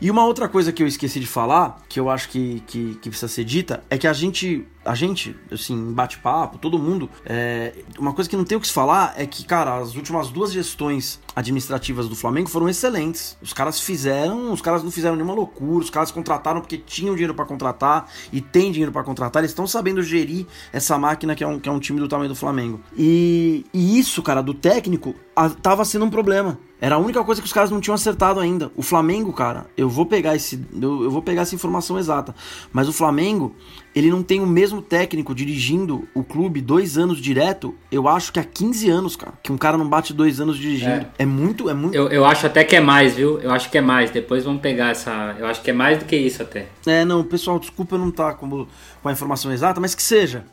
E 0.00 0.10
uma 0.10 0.24
outra 0.24 0.48
coisa 0.48 0.72
que 0.72 0.82
eu 0.82 0.86
esqueci 0.86 1.20
de 1.20 1.26
falar, 1.26 1.82
que 1.88 2.00
eu 2.00 2.08
acho 2.08 2.28
que, 2.30 2.62
que, 2.66 2.94
que 2.94 3.08
precisa 3.10 3.28
ser 3.28 3.44
dita, 3.44 3.84
é 3.90 3.98
que 3.98 4.06
a 4.06 4.12
gente, 4.12 4.66
a 4.84 4.94
gente, 4.94 5.34
assim, 5.50 5.92
bate-papo, 5.92 6.58
todo 6.58 6.78
mundo, 6.78 7.08
é, 7.24 7.72
uma 7.98 8.12
coisa 8.12 8.28
que 8.28 8.36
não 8.36 8.44
tem 8.44 8.58
o 8.58 8.60
que 8.60 8.66
se 8.66 8.72
falar 8.72 9.14
é 9.16 9.26
que, 9.26 9.44
cara, 9.44 9.76
as 9.78 9.94
últimas 9.94 10.28
duas 10.28 10.52
gestões 10.52 11.20
administrativas 11.34 12.08
do 12.08 12.14
Flamengo 12.14 12.48
foram 12.48 12.68
excelentes. 12.68 13.36
Os 13.40 13.52
caras 13.52 13.80
fizeram, 13.80 14.52
os 14.52 14.60
caras 14.60 14.82
não 14.82 14.90
fizeram 14.90 15.16
nenhuma 15.16 15.34
loucura, 15.34 15.84
os 15.84 15.90
caras 15.90 16.10
contrataram 16.10 16.60
porque 16.60 16.78
tinham 16.78 17.14
dinheiro 17.14 17.34
para 17.34 17.44
contratar 17.44 18.10
e 18.32 18.40
tem 18.40 18.70
dinheiro 18.70 18.92
para 18.92 19.02
contratar, 19.02 19.40
eles 19.40 19.50
estão 19.50 19.66
sabendo 19.66 20.02
gerir 20.02 20.46
essa 20.72 20.98
máquina 20.98 21.34
que 21.34 21.42
é, 21.42 21.46
um, 21.46 21.58
que 21.58 21.68
é 21.68 21.72
um 21.72 21.80
time 21.80 21.98
do 21.98 22.08
tamanho 22.08 22.28
do 22.28 22.36
Flamengo. 22.36 22.80
E, 22.96 23.64
e 23.72 23.98
isso, 23.98 24.22
cara, 24.22 24.42
do 24.42 24.52
técnico, 24.52 25.14
a, 25.34 25.48
tava 25.48 25.84
sendo 25.84 26.04
um 26.04 26.10
problema. 26.10 26.58
Era 26.84 26.96
a 26.96 26.98
única 26.98 27.24
coisa 27.24 27.40
que 27.40 27.46
os 27.46 27.52
caras 27.52 27.70
não 27.70 27.80
tinham 27.80 27.94
acertado 27.94 28.38
ainda. 28.38 28.70
O 28.76 28.82
Flamengo, 28.82 29.32
cara, 29.32 29.64
eu 29.74 29.88
vou 29.88 30.04
pegar 30.04 30.36
esse, 30.36 30.62
eu, 30.78 31.04
eu, 31.04 31.10
vou 31.10 31.22
pegar 31.22 31.40
essa 31.40 31.54
informação 31.54 31.98
exata. 31.98 32.34
Mas 32.70 32.86
o 32.86 32.92
Flamengo, 32.92 33.56
ele 33.94 34.10
não 34.10 34.22
tem 34.22 34.42
o 34.42 34.46
mesmo 34.46 34.82
técnico 34.82 35.34
dirigindo 35.34 36.06
o 36.12 36.22
clube 36.22 36.60
dois 36.60 36.98
anos 36.98 37.22
direto. 37.22 37.74
Eu 37.90 38.06
acho 38.06 38.30
que 38.30 38.38
há 38.38 38.44
15 38.44 38.90
anos, 38.90 39.16
cara, 39.16 39.32
que 39.42 39.50
um 39.50 39.56
cara 39.56 39.78
não 39.78 39.88
bate 39.88 40.12
dois 40.12 40.42
anos 40.42 40.58
dirigindo. 40.58 40.90
É, 40.90 41.08
é 41.20 41.24
muito, 41.24 41.70
é 41.70 41.72
muito. 41.72 41.94
Eu, 41.94 42.08
eu 42.08 42.22
acho 42.22 42.46
até 42.46 42.62
que 42.62 42.76
é 42.76 42.80
mais, 42.80 43.14
viu? 43.14 43.40
Eu 43.40 43.50
acho 43.50 43.70
que 43.70 43.78
é 43.78 43.80
mais. 43.80 44.10
Depois 44.10 44.44
vamos 44.44 44.60
pegar 44.60 44.90
essa. 44.90 45.34
Eu 45.38 45.46
acho 45.46 45.62
que 45.62 45.70
é 45.70 45.74
mais 45.74 45.98
do 45.98 46.04
que 46.04 46.14
isso 46.14 46.42
até. 46.42 46.66
É, 46.86 47.02
não, 47.02 47.24
pessoal, 47.24 47.58
desculpa 47.58 47.94
eu 47.94 47.98
não 47.98 48.10
estar 48.10 48.32
tá 48.32 48.34
com, 48.34 48.66
com 49.02 49.08
a 49.08 49.12
informação 49.12 49.50
exata, 49.50 49.80
mas 49.80 49.94
que 49.94 50.02
seja. 50.02 50.44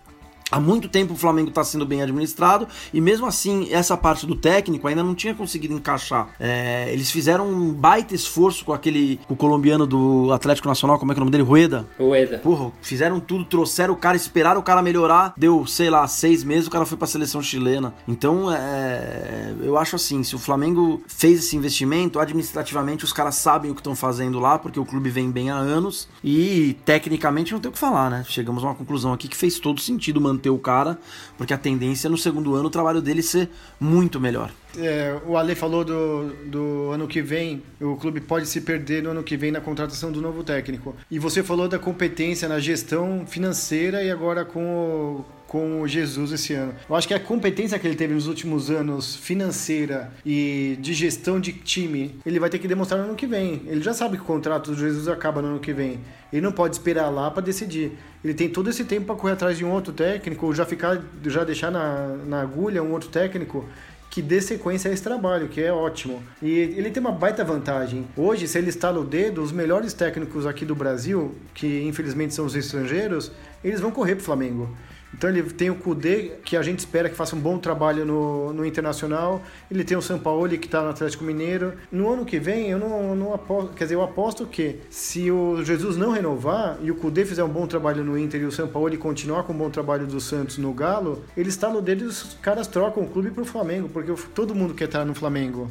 Há 0.52 0.60
muito 0.60 0.90
tempo 0.90 1.14
o 1.14 1.18
Flamengo 1.18 1.50
está 1.50 1.64
sendo 1.64 1.86
bem 1.86 2.02
administrado 2.02 2.68
e 2.94 3.00
mesmo 3.00 3.26
assim 3.26 3.72
essa 3.72 3.96
parte 3.96 4.26
do 4.26 4.36
técnico 4.36 4.88
ainda 4.88 5.04
não 5.04 5.16
tinha 5.16 5.34
conseguido 5.34 5.74
encaixar. 5.74 6.30
É, 6.40 6.92
eles 6.92 7.10
fizeram 7.10 7.48
um 7.48 7.72
baita 7.72 8.14
esforço 8.14 8.66
com 8.66 8.74
aquele 8.74 9.20
com 9.28 9.34
o 9.34 9.38
colombiano 9.38 9.86
do 9.86 10.32
Atlético 10.32 10.68
Nacional, 10.68 11.00
como 11.00 11.12
é 11.12 11.16
que 11.16 11.20
é 11.20 11.22
o 11.22 11.26
nome 11.26 11.32
dele? 11.32 11.44
Rueda. 11.44 11.88
Rueda. 11.98 12.40
Porra, 12.40 12.72
fizeram 12.82 13.20
tudo, 13.20 13.46
trouxeram 13.46 13.94
o 13.94 13.98
cara, 13.98 14.18
esperaram 14.18 14.60
o 14.60 14.64
cara 14.64 14.82
melhorar, 14.82 15.34
deu, 15.38 15.66
sei 15.66 15.90
lá, 15.90 16.08
seis 16.08 16.44
meses, 16.44 16.68
o 16.68 16.72
cara 16.72 16.86
foi 16.86 16.98
para 16.98 17.06
a 17.06 17.10
seleção 17.10 17.42
chilena. 17.42 17.94
Então, 18.08 18.52
é, 18.52 19.54
eu 19.62 19.78
acho 19.78 19.96
assim, 19.96 20.24
se 20.24 20.36
o 20.36 20.40
Flamengo 20.40 21.02
fez 21.08 21.40
esse 21.40 21.56
investimento, 21.56 22.20
administrativamente 22.20 23.06
os 23.06 23.14
caras 23.14 23.36
sabem 23.36 23.72
o 23.72 23.74
que 23.74 23.80
estão 23.80 23.96
fazendo 23.96 24.40
lá, 24.40 24.58
porque 24.58 24.80
o 24.80 24.86
clube 24.86 25.10
vem 25.10 25.32
bem 25.32 25.50
há 25.50 25.56
anos 25.56 26.08
e 26.24 26.78
tecnicamente 26.86 27.54
não 27.54 27.60
tem 27.60 27.70
o 27.70 27.74
que 27.74 27.80
falar, 27.80 28.10
né? 28.10 28.26
Chegamos 28.28 28.64
a 28.64 28.68
uma 28.68 28.76
conclusão 28.76 29.14
aqui 29.14 29.28
que 29.28 29.38
fez 29.38 29.60
todo 29.60 29.80
sentido 29.80 30.20
manter 30.20 30.41
manter 30.42 30.50
o 30.50 30.58
cara, 30.58 30.98
porque 31.38 31.54
a 31.54 31.58
tendência 31.58 32.08
é 32.08 32.10
no 32.10 32.18
segundo 32.18 32.56
ano 32.56 32.68
o 32.68 32.72
trabalho 32.72 33.02
dele 33.02 33.22
ser 33.22 33.50
muito 33.80 34.20
melhor. 34.20 34.52
É, 34.78 35.20
o 35.28 35.38
Ale 35.38 35.54
falou 35.54 35.84
do, 35.84 36.30
do 36.46 36.92
ano 36.92 37.08
que 37.08 37.22
vem, 37.22 37.62
o 37.80 37.96
clube 37.98 38.22
pode 38.22 38.48
se 38.48 38.62
perder 38.62 39.04
no 39.04 39.12
ano 39.12 39.24
que 39.24 39.38
vem 39.38 39.52
na 39.52 39.62
contratação 39.62 40.12
do 40.12 40.22
novo 40.22 40.44
técnico. 40.44 40.96
E 41.10 41.20
você 41.20 41.44
falou 41.44 41.68
da 41.68 41.78
competência 41.78 42.48
na 42.48 42.60
gestão 42.60 43.26
financeira 43.28 44.02
e 44.02 44.10
agora 44.10 44.44
com 44.46 44.64
o, 44.64 45.26
com 45.52 45.82
o 45.82 45.86
Jesus 45.86 46.32
esse 46.32 46.54
ano. 46.54 46.74
Eu 46.90 46.96
acho 46.96 47.06
que 47.06 47.14
a 47.14 47.20
competência 47.20 47.78
que 47.78 47.86
ele 47.86 47.98
teve 47.98 48.14
nos 48.14 48.26
últimos 48.26 48.72
anos, 48.72 49.18
financeira 49.18 50.10
e 50.26 50.78
de 50.80 50.94
gestão 50.94 51.42
de 51.42 51.52
time, 51.52 52.16
ele 52.26 52.40
vai 52.40 52.50
ter 52.50 52.58
que 52.58 52.70
demonstrar 52.70 53.02
no 53.02 53.08
ano 53.08 53.16
que 53.18 53.28
vem. 53.28 53.64
Ele 53.68 53.82
já 53.82 53.94
sabe 53.94 54.16
que 54.16 54.24
o 54.24 54.26
contrato 54.26 54.72
do 54.72 54.78
Jesus 54.78 55.10
acaba 55.10 55.42
no 55.42 55.50
ano 55.50 55.60
que 55.60 55.74
vem. 55.74 56.00
Ele 56.32 56.42
não 56.42 56.54
pode 56.54 56.76
esperar 56.76 57.10
lá 57.10 57.30
para 57.30 57.44
decidir. 57.44 57.92
Ele 58.24 58.34
tem 58.34 58.48
todo 58.48 58.70
esse 58.70 58.86
tempo 58.86 59.08
para 59.08 59.16
correr 59.16 59.34
atrás 59.34 59.58
de 59.58 59.66
um 59.66 59.72
outro 59.72 59.92
técnico, 59.92 60.56
já 60.56 60.66
ficar, 60.66 61.02
já 61.26 61.44
deixar 61.44 61.70
na, 61.70 62.16
na 62.26 62.42
agulha 62.42 62.82
um 62.82 62.94
outro 62.94 63.10
técnico 63.10 63.68
que 64.10 64.22
dê 64.22 64.40
sequência 64.40 64.90
a 64.90 64.94
esse 64.94 65.04
trabalho, 65.04 65.50
que 65.50 65.62
é 65.62 65.72
ótimo. 65.72 66.24
E 66.42 66.50
ele 66.50 66.92
tem 66.92 67.02
uma 67.02 67.12
baita 67.12 67.44
vantagem. 67.44 68.08
Hoje, 68.16 68.48
se 68.48 68.58
ele 68.58 68.70
estala 68.70 69.02
o 69.02 69.04
dedo, 69.04 69.42
os 69.42 69.52
melhores 69.52 69.92
técnicos 69.92 70.46
aqui 70.46 70.64
do 70.64 70.76
Brasil, 70.76 71.36
que 71.54 71.84
infelizmente 71.84 72.34
são 72.34 72.46
os 72.46 72.56
estrangeiros, 72.56 73.34
eles 73.62 73.82
vão 73.82 73.92
correr 73.92 74.16
pro 74.16 74.24
Flamengo. 74.24 74.70
Então 75.14 75.30
ele 75.30 75.44
tem 75.44 75.70
o 75.70 75.76
Kudê, 75.76 76.32
que 76.44 76.56
a 76.56 76.62
gente 76.62 76.80
espera 76.80 77.10
que 77.10 77.16
faça 77.16 77.36
um 77.36 77.40
bom 77.40 77.58
trabalho 77.58 78.06
no, 78.06 78.54
no 78.54 78.66
Internacional. 78.66 79.42
Ele 79.70 79.84
tem 79.84 79.98
o 79.98 80.02
São 80.02 80.18
Paulo, 80.18 80.50
que 80.50 80.66
está 80.66 80.82
no 80.82 80.90
Atlético 80.90 81.24
Mineiro. 81.24 81.74
No 81.92 82.12
ano 82.12 82.26
que 82.26 82.40
vem, 82.40 82.70
eu 82.70 82.80
não, 82.80 83.16
não 83.16 83.34
aposto... 83.34 83.74
Quer 83.74 83.84
dizer, 83.86 83.96
eu 83.96 84.02
aposto 84.02 84.46
que 84.46 84.78
se 84.90 85.30
o 85.30 85.64
Jesus 85.64 85.98
não 85.98 86.12
renovar 86.12 86.78
e 86.82 86.90
o 86.90 86.96
Kudê 86.96 87.26
fizer 87.26 87.44
um 87.44 87.50
bom 87.50 87.68
trabalho 87.68 88.04
no 88.04 88.18
Inter 88.18 88.42
e 88.42 88.46
o 88.46 88.52
São 88.52 88.68
Paulo 88.68 88.98
continuar 88.98 89.44
com 89.44 89.54
um 89.54 89.58
bom 89.58 89.70
trabalho 89.70 90.06
do 90.08 90.20
Santos 90.20 90.58
no 90.58 90.74
Galo, 90.74 91.24
ele 91.36 91.50
está 91.50 91.70
no 91.70 91.82
dedo 91.82 92.04
e 92.04 92.08
os 92.08 92.38
caras 92.42 92.68
trocam 92.68 93.04
o 93.04 93.08
clube 93.08 93.32
para 93.32 93.44
o 93.44 93.46
Flamengo, 93.46 93.90
porque 93.90 94.14
todo 94.34 94.56
mundo 94.56 94.74
quer 94.74 94.86
estar 94.86 95.06
no 95.06 95.14
Flamengo. 95.14 95.70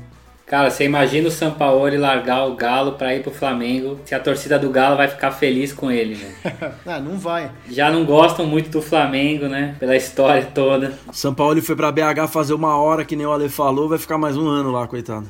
Cara, 0.51 0.69
você 0.69 0.85
imagina 0.85 1.29
o 1.29 1.31
Sampaoli 1.31 1.97
largar 1.97 2.45
o 2.45 2.57
Galo 2.57 2.95
para 2.95 3.15
ir 3.15 3.23
pro 3.23 3.31
Flamengo, 3.31 4.01
se 4.05 4.17
a 4.17 4.19
torcida 4.19 4.59
do 4.59 4.69
Galo 4.69 4.97
vai 4.97 5.07
ficar 5.07 5.31
feliz 5.31 5.73
com 5.73 5.93
ele, 5.93 6.17
né? 6.17 6.73
ah, 6.85 6.99
não 6.99 7.17
vai. 7.17 7.53
Já 7.71 7.89
não 7.89 8.05
gostam 8.05 8.45
muito 8.47 8.69
do 8.69 8.83
Flamengo, 8.83 9.47
né? 9.47 9.77
Pela 9.79 9.95
história 9.95 10.45
toda. 10.53 10.93
Sampaoli 11.13 11.61
foi 11.61 11.77
para 11.77 11.93
BH 11.93 12.27
fazer 12.33 12.53
uma 12.53 12.77
hora, 12.77 13.05
que 13.05 13.15
nem 13.15 13.25
o 13.25 13.31
Ale 13.31 13.49
falou, 13.49 13.89
vai 13.89 13.97
ficar 13.97 14.19
mais 14.19 14.37
um 14.37 14.49
ano 14.49 14.73
lá, 14.73 14.89
coitado. 14.89 15.29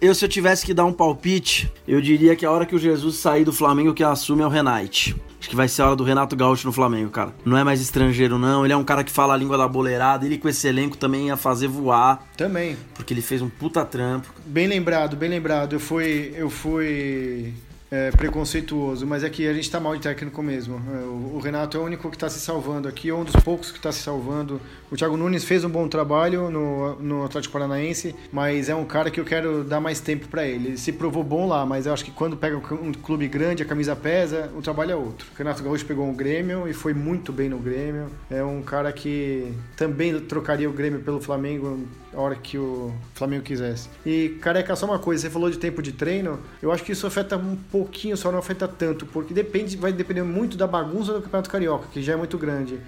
Eu, 0.00 0.14
se 0.14 0.24
eu 0.24 0.28
tivesse 0.28 0.64
que 0.64 0.74
dar 0.74 0.84
um 0.84 0.92
palpite, 0.92 1.72
eu 1.86 2.00
diria 2.00 2.36
que 2.36 2.44
a 2.44 2.50
hora 2.50 2.66
que 2.66 2.74
o 2.74 2.78
Jesus 2.78 3.16
sair 3.16 3.44
do 3.44 3.52
Flamengo, 3.52 3.94
que 3.94 4.04
assume 4.04 4.42
é 4.42 4.46
o 4.46 4.48
Renate. 4.48 5.16
Acho 5.38 5.50
que 5.50 5.56
vai 5.56 5.68
ser 5.68 5.82
a 5.82 5.86
hora 5.86 5.96
do 5.96 6.02
Renato 6.02 6.34
Gaúcho 6.34 6.66
no 6.66 6.72
Flamengo, 6.72 7.10
cara. 7.10 7.32
Não 7.44 7.56
é 7.56 7.62
mais 7.62 7.80
estrangeiro, 7.80 8.38
não. 8.38 8.64
Ele 8.64 8.72
é 8.72 8.76
um 8.76 8.82
cara 8.82 9.04
que 9.04 9.12
fala 9.12 9.34
a 9.34 9.36
língua 9.36 9.56
da 9.56 9.68
boleirada. 9.68 10.26
Ele 10.26 10.38
com 10.38 10.48
esse 10.48 10.66
elenco 10.66 10.96
também 10.96 11.28
ia 11.28 11.36
fazer 11.36 11.68
voar. 11.68 12.26
Também. 12.36 12.76
Porque 12.94 13.14
ele 13.14 13.22
fez 13.22 13.40
um 13.42 13.48
puta 13.48 13.84
trampo. 13.84 14.32
Bem 14.44 14.66
lembrado, 14.66 15.16
bem 15.16 15.28
lembrado. 15.28 15.74
Eu 15.74 15.80
fui. 15.80 16.32
Eu 16.34 16.50
fui 16.50 17.54
é, 17.96 18.10
preconceituoso, 18.10 19.06
mas 19.06 19.24
é 19.24 19.30
que 19.30 19.46
a 19.46 19.54
gente 19.54 19.64
está 19.64 19.80
mal 19.80 19.94
de 19.96 20.02
técnico 20.02 20.42
mesmo. 20.42 20.82
É, 20.92 20.98
o, 21.04 21.36
o 21.36 21.38
Renato 21.38 21.76
é 21.76 21.80
o 21.80 21.84
único 21.84 22.10
que 22.10 22.16
está 22.16 22.28
se 22.28 22.38
salvando 22.38 22.86
aqui, 22.86 23.08
é 23.08 23.14
um 23.14 23.24
dos 23.24 23.36
poucos 23.36 23.70
que 23.70 23.78
está 23.78 23.90
se 23.90 24.00
salvando. 24.00 24.60
O 24.90 24.96
Thiago 24.96 25.16
Nunes 25.16 25.44
fez 25.44 25.64
um 25.64 25.68
bom 25.68 25.88
trabalho 25.88 26.50
no, 26.50 26.96
no 26.96 27.24
Atlético 27.24 27.52
Paranaense, 27.52 28.14
mas 28.30 28.68
é 28.68 28.74
um 28.74 28.84
cara 28.84 29.10
que 29.10 29.18
eu 29.18 29.24
quero 29.24 29.64
dar 29.64 29.80
mais 29.80 30.00
tempo 30.00 30.28
para 30.28 30.46
ele. 30.46 30.68
Ele 30.68 30.78
se 30.78 30.92
provou 30.92 31.24
bom 31.24 31.48
lá, 31.48 31.64
mas 31.64 31.86
eu 31.86 31.92
acho 31.92 32.04
que 32.04 32.10
quando 32.10 32.36
pega 32.36 32.56
um 32.56 32.92
clube 32.92 33.26
grande, 33.28 33.62
a 33.62 33.66
camisa 33.66 33.96
pesa, 33.96 34.50
o 34.54 34.60
trabalho 34.60 34.92
é 34.92 34.96
outro. 34.96 35.26
O 35.34 35.38
Renato 35.38 35.62
Gaúcho 35.62 35.86
pegou 35.86 36.06
um 36.06 36.14
Grêmio 36.14 36.68
e 36.68 36.72
foi 36.72 36.92
muito 36.92 37.32
bem 37.32 37.48
no 37.48 37.58
Grêmio. 37.58 38.06
É 38.30 38.44
um 38.44 38.62
cara 38.62 38.92
que 38.92 39.52
também 39.76 40.18
trocaria 40.20 40.68
o 40.68 40.72
Grêmio 40.72 41.00
pelo 41.00 41.20
Flamengo 41.20 41.86
a 42.16 42.20
hora 42.20 42.34
que 42.34 42.56
o 42.56 42.92
Flamengo 43.14 43.44
quisesse. 43.44 43.90
E, 44.04 44.30
careca, 44.40 44.74
só 44.74 44.86
uma 44.86 44.98
coisa, 44.98 45.22
você 45.22 45.30
falou 45.30 45.50
de 45.50 45.58
tempo 45.58 45.82
de 45.82 45.92
treino, 45.92 46.40
eu 46.62 46.72
acho 46.72 46.82
que 46.82 46.92
isso 46.92 47.06
afeta 47.06 47.36
um 47.36 47.56
pouquinho, 47.86 48.16
só 48.16 48.30
não 48.32 48.38
afeta 48.38 48.66
tanto, 48.66 49.06
porque 49.06 49.32
depende, 49.32 49.76
vai 49.76 49.92
depender 49.92 50.22
muito 50.22 50.56
da 50.56 50.66
bagunça 50.66 51.12
do 51.12 51.22
Campeonato 51.22 51.48
Carioca, 51.48 51.86
que 51.92 52.02
já 52.02 52.14
é 52.14 52.16
muito 52.16 52.36
grande. 52.36 52.80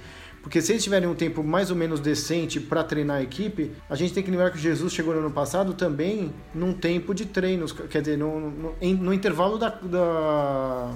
Porque 0.43 0.61
se 0.61 0.73
eles 0.73 0.85
tiverem 0.85 1.09
um 1.09 1.15
tempo 1.15 1.43
mais 1.43 1.71
ou 1.71 1.77
menos 1.77 2.01
decente 2.01 2.61
para 2.61 2.83
treinar 2.85 3.19
a 3.19 3.23
equipe, 3.23 3.73
a 3.89 3.95
gente 3.95 4.15
tem 4.15 4.23
que 4.23 4.31
lembrar 4.31 4.51
que 4.51 4.59
Jesus 4.59 4.93
chegou 4.93 5.13
no 5.13 5.21
ano 5.21 5.31
passado 5.31 5.75
também 5.75 6.33
num 6.55 6.73
tempo 6.73 7.15
de 7.15 7.27
treinos, 7.27 7.73
quer 7.73 8.01
dizer, 8.01 8.17
no, 8.17 8.51
no, 8.51 8.75
no 8.81 9.13
intervalo 9.13 9.59
da, 9.59 9.69
da, 9.69 10.93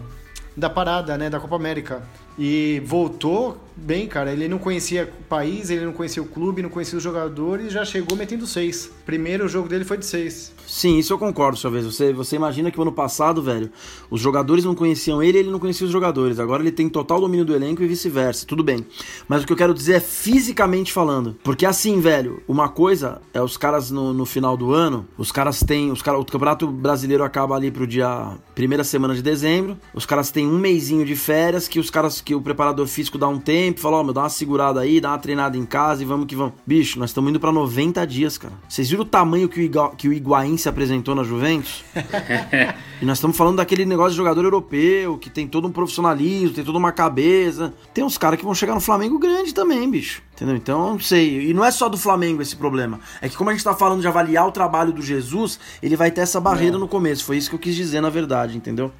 da 0.56 0.70
parada, 0.70 1.18
né, 1.18 1.28
da 1.28 1.40
Copa 1.40 1.56
América. 1.56 2.02
E 2.38 2.82
voltou 2.84 3.58
bem, 3.76 4.06
cara. 4.06 4.32
Ele 4.32 4.48
não 4.48 4.58
conhecia 4.58 5.10
o 5.20 5.24
país, 5.24 5.70
ele 5.70 5.84
não 5.84 5.92
conhecia 5.92 6.22
o 6.22 6.26
clube, 6.26 6.62
não 6.62 6.70
conhecia 6.70 6.96
os 6.96 7.02
jogadores 7.02 7.66
e 7.66 7.70
já 7.70 7.84
chegou 7.84 8.16
metendo 8.16 8.46
seis. 8.46 8.90
Primeiro 9.04 9.48
jogo 9.48 9.68
dele 9.68 9.84
foi 9.84 9.98
de 9.98 10.06
seis. 10.06 10.52
Sim, 10.66 10.98
isso 10.98 11.12
eu 11.12 11.18
concordo, 11.18 11.58
sua 11.58 11.70
vez. 11.70 11.84
Você, 11.84 12.12
você 12.12 12.36
imagina 12.36 12.70
que 12.70 12.78
o 12.78 12.82
ano 12.82 12.92
passado, 12.92 13.42
velho, 13.42 13.70
os 14.10 14.20
jogadores 14.20 14.64
não 14.64 14.74
conheciam 14.74 15.22
ele 15.22 15.38
ele 15.38 15.50
não 15.50 15.58
conhecia 15.58 15.86
os 15.86 15.92
jogadores. 15.92 16.38
Agora 16.38 16.62
ele 16.62 16.72
tem 16.72 16.88
total 16.88 17.20
domínio 17.20 17.44
do 17.44 17.54
elenco 17.54 17.82
e 17.82 17.86
vice-versa. 17.86 18.46
Tudo 18.46 18.62
bem. 18.62 18.86
Mas 19.28 19.42
o 19.42 19.46
que 19.46 19.52
eu 19.52 19.56
quero 19.56 19.74
dizer 19.74 19.94
é 19.94 20.00
fisicamente 20.00 20.92
falando. 20.92 21.36
Porque 21.42 21.66
assim, 21.66 22.00
velho, 22.00 22.42
uma 22.48 22.68
coisa 22.68 23.20
é 23.34 23.42
os 23.42 23.56
caras 23.56 23.90
no, 23.90 24.14
no 24.14 24.24
final 24.24 24.56
do 24.56 24.72
ano, 24.72 25.06
os 25.18 25.30
caras 25.30 25.60
têm. 25.60 25.90
Os 25.90 26.00
cara, 26.00 26.18
o 26.18 26.24
Campeonato 26.24 26.66
Brasileiro 26.66 27.24
acaba 27.24 27.54
ali 27.54 27.70
pro 27.70 27.86
dia. 27.86 28.38
Primeira 28.54 28.84
semana 28.84 29.14
de 29.14 29.22
dezembro. 29.22 29.76
Os 29.94 30.06
caras 30.06 30.30
têm 30.30 30.46
um 30.46 30.58
mêsinho 30.58 31.04
de 31.04 31.16
férias 31.16 31.68
que 31.68 31.78
os 31.78 31.90
caras 31.90 32.20
que 32.24 32.34
o 32.34 32.40
preparador 32.40 32.86
físico 32.86 33.18
dá 33.18 33.28
um 33.28 33.38
tempo, 33.38 33.80
fala, 33.80 33.96
ó, 33.96 34.00
oh, 34.00 34.04
meu, 34.04 34.12
dá 34.12 34.22
uma 34.22 34.28
segurada 34.28 34.80
aí, 34.80 35.00
dá 35.00 35.10
uma 35.10 35.18
treinada 35.18 35.56
em 35.56 35.64
casa 35.64 36.02
e 36.02 36.06
vamos 36.06 36.26
que 36.26 36.36
vamos. 36.36 36.54
Bicho, 36.66 36.98
nós 36.98 37.10
estamos 37.10 37.30
indo 37.30 37.40
para 37.40 37.52
90 37.52 38.06
dias, 38.06 38.38
cara. 38.38 38.54
Vocês 38.68 38.88
viram 38.88 39.02
o 39.02 39.06
tamanho 39.06 39.48
que 39.48 39.60
o, 39.60 39.62
Iga, 39.62 39.90
que 39.90 40.08
o 40.08 40.12
Higuaín 40.12 40.56
se 40.56 40.68
apresentou 40.68 41.14
na 41.14 41.24
Juventus? 41.24 41.84
e 43.00 43.04
nós 43.04 43.18
estamos 43.18 43.36
falando 43.36 43.56
daquele 43.56 43.84
negócio 43.84 44.12
de 44.12 44.16
jogador 44.16 44.44
europeu, 44.44 45.18
que 45.18 45.28
tem 45.28 45.46
todo 45.46 45.66
um 45.66 45.72
profissionalismo, 45.72 46.54
tem 46.54 46.64
toda 46.64 46.78
uma 46.78 46.92
cabeça. 46.92 47.72
Tem 47.92 48.04
uns 48.04 48.16
caras 48.16 48.38
que 48.38 48.44
vão 48.44 48.54
chegar 48.54 48.74
no 48.74 48.80
Flamengo 48.80 49.18
grande 49.18 49.52
também, 49.52 49.90
bicho. 49.90 50.22
Entendeu? 50.34 50.56
Então, 50.56 50.92
não 50.92 51.00
sei. 51.00 51.50
E 51.50 51.54
não 51.54 51.64
é 51.64 51.70
só 51.70 51.88
do 51.88 51.96
Flamengo 51.96 52.42
esse 52.42 52.56
problema. 52.56 53.00
É 53.20 53.28
que 53.28 53.36
como 53.36 53.50
a 53.50 53.52
gente 53.52 53.62
tá 53.62 53.74
falando 53.74 54.00
de 54.00 54.08
avaliar 54.08 54.46
o 54.46 54.52
trabalho 54.52 54.92
do 54.92 55.02
Jesus, 55.02 55.58
ele 55.82 55.96
vai 55.96 56.10
ter 56.10 56.22
essa 56.22 56.40
barreira 56.40 56.72
não. 56.72 56.80
no 56.80 56.88
começo. 56.88 57.24
Foi 57.24 57.36
isso 57.36 57.48
que 57.48 57.56
eu 57.56 57.60
quis 57.60 57.76
dizer, 57.76 58.00
na 58.00 58.10
verdade, 58.10 58.56
entendeu? 58.56 58.92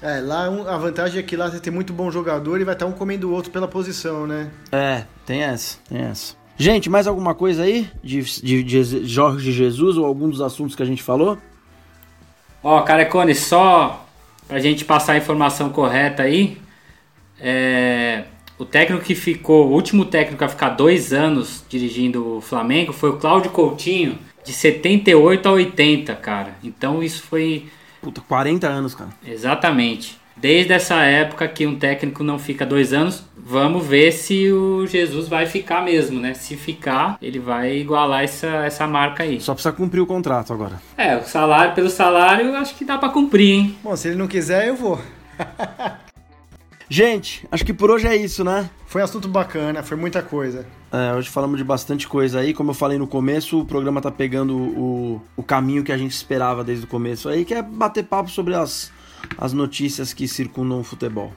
É, 0.00 0.20
lá 0.20 0.46
a 0.46 0.78
vantagem 0.78 1.18
é 1.18 1.22
que 1.22 1.36
lá 1.36 1.50
você 1.50 1.58
tem 1.58 1.72
muito 1.72 1.92
bom 1.92 2.10
jogador 2.10 2.60
e 2.60 2.64
vai 2.64 2.74
estar 2.74 2.86
um 2.86 2.92
comendo 2.92 3.28
o 3.28 3.32
outro 3.32 3.50
pela 3.50 3.66
posição, 3.66 4.26
né? 4.26 4.50
É, 4.70 5.04
tem 5.26 5.42
essa, 5.42 5.78
tem 5.88 6.02
essa. 6.02 6.36
Gente, 6.56 6.88
mais 6.88 7.06
alguma 7.06 7.34
coisa 7.34 7.62
aí 7.62 7.88
de, 8.02 8.20
de, 8.22 8.62
de 8.62 9.06
Jorge 9.06 9.52
Jesus 9.52 9.96
ou 9.96 10.04
algum 10.04 10.28
dos 10.28 10.40
assuntos 10.40 10.74
que 10.74 10.82
a 10.82 10.86
gente 10.86 11.02
falou? 11.02 11.38
Ó, 12.62 12.78
oh, 12.78 12.82
Carecone, 12.82 13.34
só 13.34 14.04
pra 14.46 14.58
gente 14.58 14.84
passar 14.84 15.12
a 15.12 15.16
informação 15.18 15.70
correta 15.70 16.24
aí, 16.24 16.58
é, 17.40 18.24
o 18.58 18.64
técnico 18.64 19.04
que 19.04 19.14
ficou, 19.14 19.68
o 19.68 19.72
último 19.72 20.04
técnico 20.04 20.44
a 20.44 20.48
ficar 20.48 20.70
dois 20.70 21.12
anos 21.12 21.64
dirigindo 21.68 22.38
o 22.38 22.40
Flamengo 22.40 22.92
foi 22.92 23.10
o 23.10 23.18
Cláudio 23.18 23.50
Coutinho, 23.50 24.18
de 24.44 24.52
78 24.52 25.48
a 25.48 25.52
80, 25.52 26.14
cara. 26.16 26.56
Então 26.64 27.02
isso 27.02 27.22
foi 27.22 27.68
Puta, 28.00 28.20
40 28.20 28.66
anos, 28.66 28.94
cara. 28.94 29.10
Exatamente. 29.24 30.18
Desde 30.40 30.72
essa 30.72 31.02
época 31.02 31.48
que 31.48 31.66
um 31.66 31.76
técnico 31.76 32.22
não 32.22 32.38
fica 32.38 32.64
dois 32.64 32.92
anos, 32.92 33.24
vamos 33.36 33.84
ver 33.84 34.12
se 34.12 34.52
o 34.52 34.86
Jesus 34.86 35.26
vai 35.26 35.46
ficar 35.46 35.82
mesmo, 35.82 36.20
né? 36.20 36.32
Se 36.32 36.56
ficar, 36.56 37.18
ele 37.20 37.40
vai 37.40 37.76
igualar 37.76 38.22
essa, 38.22 38.46
essa 38.46 38.86
marca 38.86 39.24
aí. 39.24 39.40
Só 39.40 39.52
precisa 39.52 39.74
cumprir 39.74 40.00
o 40.00 40.06
contrato 40.06 40.52
agora. 40.52 40.80
É, 40.96 41.16
o 41.16 41.24
salário 41.24 41.74
pelo 41.74 41.90
salário, 41.90 42.54
acho 42.54 42.76
que 42.76 42.84
dá 42.84 42.96
para 42.96 43.08
cumprir, 43.08 43.50
hein? 43.52 43.76
Bom, 43.82 43.96
se 43.96 44.08
ele 44.08 44.16
não 44.16 44.28
quiser, 44.28 44.68
eu 44.68 44.76
vou. 44.76 45.00
Gente, 46.90 47.46
acho 47.52 47.64
que 47.64 47.74
por 47.74 47.90
hoje 47.90 48.06
é 48.06 48.16
isso, 48.16 48.42
né? 48.42 48.70
Foi 48.86 49.02
assunto 49.02 49.28
bacana, 49.28 49.82
foi 49.82 49.96
muita 49.96 50.22
coisa. 50.22 50.66
É, 50.90 51.14
hoje 51.14 51.28
falamos 51.28 51.58
de 51.58 51.64
bastante 51.64 52.08
coisa 52.08 52.40
aí. 52.40 52.54
Como 52.54 52.70
eu 52.70 52.74
falei 52.74 52.96
no 52.96 53.06
começo, 53.06 53.60
o 53.60 53.64
programa 53.66 54.00
tá 54.00 54.10
pegando 54.10 54.56
o, 54.56 55.22
o 55.36 55.42
caminho 55.42 55.84
que 55.84 55.92
a 55.92 55.98
gente 55.98 56.12
esperava 56.12 56.64
desde 56.64 56.86
o 56.86 56.88
começo 56.88 57.28
aí, 57.28 57.44
que 57.44 57.52
é 57.52 57.60
bater 57.60 58.04
papo 58.04 58.30
sobre 58.30 58.54
as, 58.54 58.90
as 59.36 59.52
notícias 59.52 60.14
que 60.14 60.26
circundam 60.26 60.80
o 60.80 60.84
futebol. 60.84 61.30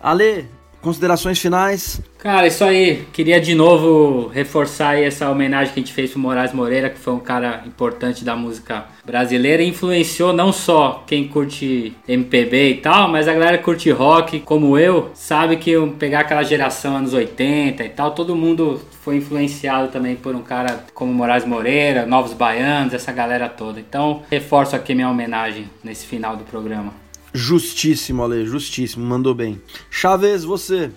Ale, 0.00 0.48
Considerações 0.82 1.38
finais? 1.38 2.00
Cara, 2.18 2.46
isso 2.46 2.64
aí. 2.64 3.04
Queria 3.12 3.40
de 3.40 3.54
novo 3.54 4.28
reforçar 4.28 5.00
essa 5.00 5.30
homenagem 5.30 5.72
que 5.72 5.80
a 5.80 5.82
gente 5.82 5.92
fez 5.92 6.10
pro 6.10 6.20
Moraes 6.20 6.52
Moreira, 6.52 6.90
que 6.90 6.98
foi 6.98 7.12
um 7.12 7.20
cara 7.20 7.62
importante 7.66 8.24
da 8.24 8.36
música 8.36 8.84
brasileira 9.04 9.62
influenciou 9.62 10.32
não 10.32 10.52
só 10.52 11.04
quem 11.06 11.26
curte 11.26 11.96
MPB 12.06 12.70
e 12.70 12.74
tal, 12.76 13.08
mas 13.08 13.26
a 13.28 13.32
galera 13.32 13.58
que 13.58 13.64
curte 13.64 13.90
rock, 13.90 14.40
como 14.40 14.76
eu, 14.78 15.10
sabe 15.14 15.56
que 15.56 15.70
eu 15.70 15.88
pegar 15.98 16.20
aquela 16.20 16.42
geração 16.42 16.96
anos 16.96 17.14
80 17.14 17.84
e 17.84 17.88
tal, 17.88 18.12
todo 18.12 18.36
mundo 18.36 18.80
foi 19.02 19.16
influenciado 19.16 19.88
também 19.88 20.14
por 20.14 20.34
um 20.34 20.42
cara 20.42 20.84
como 20.94 21.12
Moraes 21.12 21.44
Moreira, 21.44 22.06
Novos 22.06 22.32
Baianos, 22.32 22.94
essa 22.94 23.12
galera 23.12 23.48
toda. 23.48 23.80
Então, 23.80 24.22
reforço 24.30 24.76
aqui 24.76 24.94
minha 24.94 25.10
homenagem 25.10 25.68
nesse 25.82 26.06
final 26.06 26.36
do 26.36 26.44
programa. 26.44 27.01
Justíssimo, 27.32 28.22
Ale, 28.22 28.44
justíssimo, 28.46 29.04
mandou 29.04 29.34
bem. 29.34 29.60
Chaves, 29.90 30.44
você. 30.44 30.90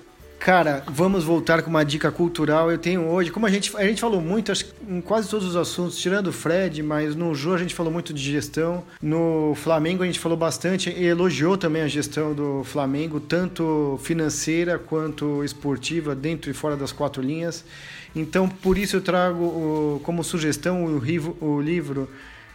Cara, 0.46 0.84
vamos 0.88 1.24
voltar 1.24 1.64
com 1.64 1.72
uma 1.72 1.84
dica 1.84 2.12
cultural. 2.12 2.70
Eu 2.70 2.78
tenho 2.78 3.08
hoje, 3.08 3.32
como 3.32 3.48
a 3.48 3.50
gente, 3.50 3.76
a 3.76 3.84
gente 3.84 4.00
falou 4.00 4.22
muito 4.22 4.52
acho, 4.52 4.66
em 4.88 5.02
quase 5.02 5.28
todos 5.28 5.48
os 5.48 5.56
assuntos, 5.56 5.98
tirando 5.98 6.28
o 6.28 6.32
Fred, 6.32 6.84
mas 6.84 7.16
no 7.16 7.34
Jô 7.34 7.54
a 7.54 7.58
gente 7.58 7.74
falou 7.74 7.92
muito 7.92 8.14
de 8.14 8.22
gestão. 8.22 8.84
No 9.02 9.56
Flamengo 9.56 10.04
a 10.04 10.06
gente 10.06 10.20
falou 10.20 10.38
bastante 10.38 10.92
e 10.92 11.06
elogiou 11.06 11.58
também 11.58 11.82
a 11.82 11.88
gestão 11.88 12.34
do 12.34 12.64
Flamengo, 12.64 13.20
tanto 13.20 14.00
financeira 14.04 14.78
quanto 14.78 15.44
esportiva, 15.44 16.14
dentro 16.14 16.52
e 16.52 16.54
fora 16.54 16.76
das 16.76 16.92
quatro 16.92 17.24
linhas. 17.24 17.66
Então, 18.16 18.48
por 18.48 18.78
isso 18.78 18.98
eu 18.98 19.02
trago 19.02 20.00
como 20.04 20.24
sugestão 20.24 20.86
o, 20.86 21.46
o 21.46 21.60
livro 21.60 22.08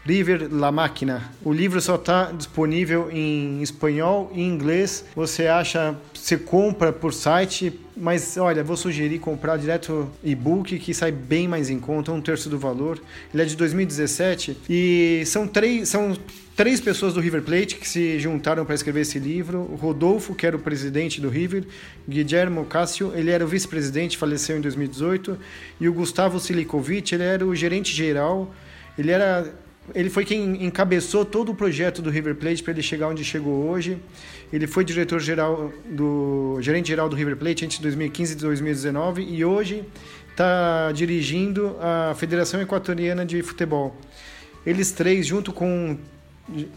River 0.05 0.49
La 0.51 0.73
Máquina. 0.73 1.31
O 1.45 1.53
livro 1.53 1.81
só 1.81 1.97
está 1.97 2.33
disponível 2.33 3.11
em 3.13 3.63
espanhol 3.63 4.33
e 4.35 4.43
inglês. 4.43 5.05
Você 5.15 5.47
acha, 5.47 5.95
você 6.15 6.39
compra 6.39 6.93
por 6.93 7.13
site, 7.13 7.79
mas 7.97 8.37
olha, 8.39 8.65
vou 8.65 8.77
sugerir 8.77 9.19
comprar 9.19 9.59
direto 9.59 10.11
e-book 10.25 10.79
que 10.79 10.95
sai 10.95 11.13
bem 11.13 11.47
mais 11.47 11.69
em 11.69 11.79
conta, 11.79 12.13
um 12.13 12.21
terço 12.21 12.49
do 12.49 12.59
valor. 12.59 13.01
Ele 13.33 13.43
é 13.43 13.47
de 13.47 13.57
2017 13.57 14.57
e 14.71 15.23
são 15.27 15.47
três, 15.47 15.91
são 15.91 16.17
três 16.57 16.81
pessoas 16.81 17.13
do 17.13 17.21
River 17.21 17.43
Plate 17.43 17.77
que 17.77 17.87
se 17.87 18.19
juntaram 18.19 18.65
para 18.65 18.75
escrever 18.75 19.03
esse 19.03 19.19
livro. 19.19 19.61
O 19.71 19.77
Rodolfo, 19.77 20.35
que 20.35 20.47
era 20.47 20.57
o 20.57 20.61
presidente 20.61 21.21
do 21.21 21.29
River, 21.29 21.65
Guillermo 22.09 22.65
Cássio, 22.65 23.13
ele 23.15 23.31
era 23.31 23.45
o 23.45 23.49
vice-presidente, 23.49 24.17
faleceu 24.17 24.57
em 24.57 24.61
2018, 24.63 25.39
e 25.79 25.89
o 25.89 25.93
Gustavo 25.93 26.41
Silikovic, 26.41 27.15
ele 27.15 27.25
era 27.25 27.47
o 27.47 27.55
gerente 27.55 27.95
geral. 27.95 28.53
Ele 28.99 29.11
era 29.11 29.51
ele 29.95 30.11
foi 30.11 30.25
quem 30.25 30.65
encabeçou 30.65 31.25
todo 31.25 31.53
o 31.53 31.55
projeto 31.55 32.01
do 32.03 32.11
River 32.11 32.35
Plate 32.35 32.63
para 32.63 32.73
ele 32.73 32.83
chegar 32.83 33.09
onde 33.09 33.25
chegou 33.25 33.69
hoje. 33.69 33.99
Ele 34.53 34.67
foi 34.67 34.85
diretor 34.85 35.21
geral 35.21 35.73
do 35.89 36.59
gerente 36.61 36.89
geral 36.89 37.09
do 37.09 37.17
River 37.17 37.37
Plate 37.37 37.65
entre 37.65 37.81
2015 37.81 38.33
e 38.33 38.37
2019 38.37 39.23
e 39.23 39.45
hoje 39.45 39.85
está 40.31 40.91
dirigindo 40.93 41.77
a 41.81 42.15
Federação 42.15 42.61
Equatoriana 42.61 43.25
de 43.25 43.43
Futebol. 43.43 43.97
Eles 44.65 44.93
três, 44.93 45.27
junto 45.27 45.53
com 45.53 45.99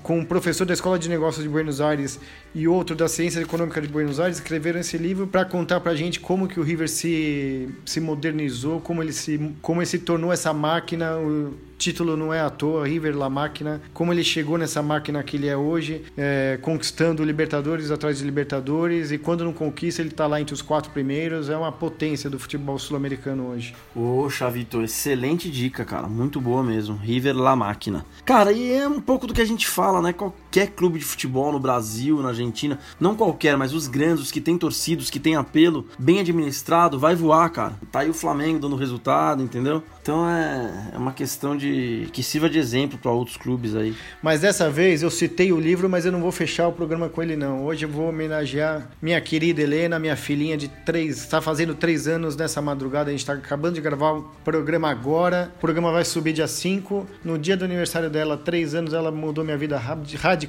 com 0.01 0.19
um 0.19 0.25
professor 0.25 0.65
da 0.65 0.73
Escola 0.73 0.99
de 0.99 1.09
Negócios 1.09 1.43
de 1.43 1.49
Buenos 1.49 1.81
Aires 1.81 2.19
e 2.53 2.67
outro 2.67 2.95
da 2.95 3.07
Ciência 3.07 3.39
Econômica 3.39 3.81
de 3.81 3.87
Buenos 3.87 4.19
Aires, 4.19 4.37
escreveram 4.37 4.79
esse 4.79 4.97
livro 4.97 5.27
para 5.27 5.45
contar 5.45 5.79
para 5.79 5.91
a 5.91 5.95
gente 5.95 6.19
como 6.19 6.47
que 6.47 6.59
o 6.59 6.63
River 6.63 6.89
se, 6.89 7.69
se 7.85 7.99
modernizou, 7.99 8.79
como 8.79 9.01
ele 9.01 9.13
se, 9.13 9.53
como 9.61 9.81
ele 9.81 9.87
se 9.87 9.99
tornou 9.99 10.31
essa 10.31 10.53
máquina, 10.53 11.17
o, 11.17 11.53
título 11.83 12.15
não 12.15 12.33
é 12.33 12.39
à 12.39 12.49
toa, 12.49 12.87
River 12.87 13.17
La 13.17 13.29
Máquina, 13.29 13.81
como 13.93 14.13
ele 14.13 14.23
chegou 14.23 14.57
nessa 14.57 14.81
máquina 14.81 15.21
que 15.21 15.35
ele 15.35 15.47
é 15.47 15.57
hoje, 15.57 16.01
é, 16.17 16.57
conquistando 16.61 17.25
Libertadores 17.25 17.91
atrás 17.91 18.19
de 18.19 18.23
Libertadores, 18.23 19.11
e 19.11 19.17
quando 19.17 19.43
não 19.43 19.51
conquista, 19.51 20.01
ele 20.01 20.09
está 20.09 20.25
lá 20.25 20.39
entre 20.39 20.53
os 20.53 20.61
quatro 20.61 20.91
primeiros, 20.91 21.49
é 21.49 21.57
uma 21.57 21.73
potência 21.73 22.29
do 22.29 22.39
futebol 22.39 22.79
sul-americano 22.79 23.49
hoje. 23.49 23.75
Poxa, 23.93 24.49
Vitor, 24.49 24.85
excelente 24.85 25.49
dica, 25.49 25.83
cara, 25.83 26.07
muito 26.07 26.39
boa 26.39 26.63
mesmo, 26.63 26.95
River 26.95 27.35
La 27.35 27.55
Máquina. 27.55 28.05
Cara, 28.23 28.53
e 28.53 28.71
é 28.71 28.87
um 28.87 29.01
pouco 29.01 29.27
do 29.27 29.33
que 29.33 29.41
a 29.41 29.45
gente 29.45 29.67
fala, 29.67 30.01
né, 30.01 30.13
qualquer 30.53 30.67
clube 30.67 30.99
de 30.99 31.05
futebol 31.05 31.51
no 31.51 31.59
Brasil, 31.59 32.21
na 32.21 32.29
Argentina, 32.29 32.77
não 32.99 33.15
qualquer, 33.15 33.57
mas 33.57 33.73
os 33.73 33.87
grandes, 33.87 34.25
os 34.25 34.31
que 34.31 34.39
têm 34.39 34.55
torcidos, 34.55 35.09
que 35.09 35.19
têm 35.19 35.35
apelo, 35.35 35.87
bem 35.97 36.19
administrado, 36.19 36.99
vai 36.99 37.15
voar, 37.15 37.49
cara. 37.49 37.73
Tá 37.91 38.01
aí 38.01 38.09
o 38.09 38.13
Flamengo 38.13 38.59
dando 38.59 38.75
resultado, 38.75 39.41
entendeu? 39.41 39.81
Então 39.99 40.29
é, 40.29 40.91
é 40.93 40.97
uma 40.97 41.11
questão 41.11 41.57
de 41.57 42.07
que 42.13 42.21
sirva 42.21 42.47
de 42.47 42.59
exemplo 42.59 42.99
para 42.99 43.09
outros 43.09 43.35
clubes 43.35 43.75
aí. 43.75 43.95
Mas 44.21 44.41
dessa 44.41 44.69
vez 44.69 45.01
eu 45.01 45.09
citei 45.09 45.51
o 45.51 45.59
livro, 45.59 45.89
mas 45.89 46.05
eu 46.05 46.11
não 46.11 46.21
vou 46.21 46.31
fechar 46.31 46.67
o 46.67 46.73
programa 46.73 47.09
com 47.09 47.23
ele 47.23 47.35
não. 47.35 47.65
Hoje 47.65 47.85
eu 47.85 47.89
vou 47.89 48.09
homenagear 48.09 48.91
minha 49.01 49.19
querida 49.21 49.61
Helena, 49.61 49.97
minha 49.97 50.15
filhinha 50.15 50.55
de 50.55 50.67
três, 50.67 51.17
está 51.17 51.41
fazendo 51.41 51.73
três 51.73 52.07
anos 52.07 52.35
nessa 52.35 52.61
madrugada. 52.61 53.09
A 53.09 53.11
gente 53.11 53.21
está 53.21 53.33
acabando 53.33 53.75
de 53.75 53.81
gravar 53.81 54.11
o 54.11 54.23
programa 54.43 54.89
agora. 54.89 55.51
O 55.57 55.59
programa 55.61 55.91
vai 55.91 56.05
subir 56.05 56.33
dia 56.33 56.47
5. 56.47 57.07
No 57.23 57.39
dia 57.39 57.57
do 57.57 57.65
aniversário 57.65 58.09
dela, 58.09 58.37
três 58.37 58.75
anos, 58.75 58.93
ela 58.93 59.09
mudou 59.09 59.43
minha 59.43 59.57
vida 59.57 59.79
radicalmente 59.79 60.42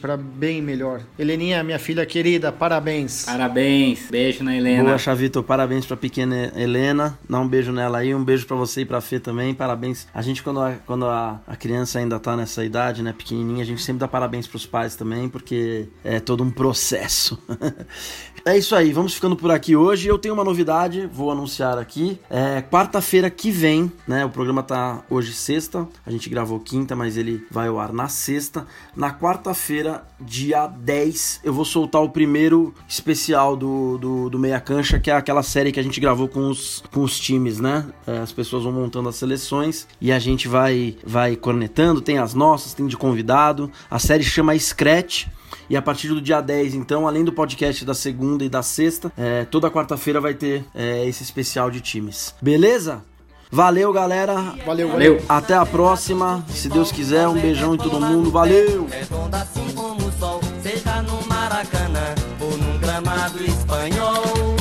para 0.00 0.16
bem 0.16 0.60
melhor. 0.60 1.00
Heleninha, 1.18 1.62
minha 1.62 1.78
filha 1.78 2.04
querida, 2.06 2.52
parabéns. 2.52 3.24
Parabéns. 3.24 4.08
Beijo 4.10 4.44
na 4.44 4.56
Helena. 4.56 4.84
Boa, 4.84 4.98
Chavito. 4.98 5.42
Parabéns 5.42 5.86
para 5.86 5.96
pequena 5.96 6.52
Helena. 6.56 7.18
Dá 7.28 7.40
um 7.40 7.48
beijo 7.48 7.72
nela 7.72 7.98
aí, 7.98 8.14
um 8.14 8.24
beijo 8.24 8.46
para 8.46 8.56
você 8.56 8.82
e 8.82 8.84
pra 8.84 9.00
Fê 9.00 9.18
também, 9.18 9.54
parabéns. 9.54 10.06
A 10.14 10.22
gente, 10.22 10.42
quando 10.42 10.60
a, 10.60 10.72
quando 10.86 11.06
a, 11.06 11.40
a 11.46 11.56
criança 11.56 11.98
ainda 11.98 12.18
tá 12.18 12.36
nessa 12.36 12.64
idade, 12.64 13.02
né, 13.02 13.12
pequenininha, 13.12 13.62
a 13.62 13.66
gente 13.66 13.82
sempre 13.82 14.00
dá 14.00 14.08
parabéns 14.08 14.46
pros 14.46 14.66
pais 14.66 14.94
também, 14.94 15.28
porque 15.28 15.88
é 16.04 16.20
todo 16.20 16.42
um 16.42 16.50
processo. 16.50 17.38
é 18.44 18.56
isso 18.56 18.74
aí, 18.74 18.92
vamos 18.92 19.14
ficando 19.14 19.36
por 19.36 19.50
aqui 19.50 19.76
hoje. 19.76 20.08
Eu 20.08 20.18
tenho 20.18 20.34
uma 20.34 20.44
novidade, 20.44 21.08
vou 21.12 21.30
anunciar 21.30 21.78
aqui. 21.78 22.18
É 22.30 22.62
quarta-feira 22.62 23.30
que 23.30 23.50
vem, 23.50 23.90
né, 24.06 24.24
o 24.24 24.30
programa 24.30 24.62
tá 24.62 25.02
hoje 25.08 25.32
sexta, 25.32 25.88
a 26.04 26.10
gente 26.10 26.28
gravou 26.28 26.58
quinta, 26.60 26.94
mas 26.94 27.16
ele 27.16 27.46
vai 27.50 27.68
ao 27.68 27.78
ar 27.78 27.92
na 27.92 28.08
sexta. 28.08 28.66
Na 28.96 29.10
quarta-feira, 29.32 30.04
dia 30.20 30.66
10, 30.66 31.40
eu 31.42 31.54
vou 31.54 31.64
soltar 31.64 32.02
o 32.02 32.10
primeiro 32.10 32.74
especial 32.86 33.56
do, 33.56 33.96
do, 33.96 34.28
do 34.28 34.38
Meia 34.38 34.60
Cancha, 34.60 35.00
que 35.00 35.10
é 35.10 35.14
aquela 35.14 35.42
série 35.42 35.72
que 35.72 35.80
a 35.80 35.82
gente 35.82 35.98
gravou 35.98 36.28
com 36.28 36.50
os, 36.50 36.84
com 36.92 37.00
os 37.00 37.18
times, 37.18 37.58
né? 37.58 37.86
É, 38.06 38.18
as 38.18 38.30
pessoas 38.30 38.64
vão 38.64 38.72
montando 38.72 39.08
as 39.08 39.16
seleções 39.16 39.88
e 39.98 40.12
a 40.12 40.18
gente 40.18 40.48
vai, 40.48 40.98
vai 41.02 41.34
cornetando, 41.34 42.02
tem 42.02 42.18
as 42.18 42.34
nossas, 42.34 42.74
tem 42.74 42.86
de 42.86 42.96
convidado. 42.96 43.72
A 43.90 43.98
série 43.98 44.22
chama 44.22 44.58
Scratch. 44.58 45.28
E 45.68 45.76
a 45.76 45.82
partir 45.82 46.08
do 46.08 46.20
dia 46.20 46.40
10, 46.40 46.74
então, 46.74 47.06
além 47.06 47.24
do 47.24 47.32
podcast 47.32 47.84
da 47.84 47.94
segunda 47.94 48.44
e 48.44 48.48
da 48.48 48.62
sexta, 48.62 49.12
é, 49.16 49.44
toda 49.44 49.70
quarta-feira 49.70 50.20
vai 50.20 50.34
ter 50.34 50.64
é, 50.74 51.06
esse 51.06 51.22
especial 51.22 51.70
de 51.70 51.80
times. 51.80 52.34
Beleza? 52.42 53.04
Valeu, 53.54 53.92
galera. 53.92 54.54
Valeu, 54.64 54.88
valeu. 54.88 55.22
Até 55.28 55.54
a 55.54 55.66
próxima. 55.66 56.42
Se 56.48 56.70
Deus 56.70 56.90
quiser, 56.90 57.28
um 57.28 57.34
beijão 57.34 57.74
em 57.74 57.76
todo 57.76 58.00
mundo. 58.00 58.30
Valeu! 58.30 58.88
Redonda 58.90 59.42
assim 59.42 59.70
como 59.74 60.06
o 60.06 60.12
sol, 60.12 60.40
seja 60.62 61.02
no 61.02 61.20
Maracanã 61.26 62.14
ou 62.40 62.56
num 62.56 62.78
gramado 62.78 63.44
espanhol. 63.44 64.56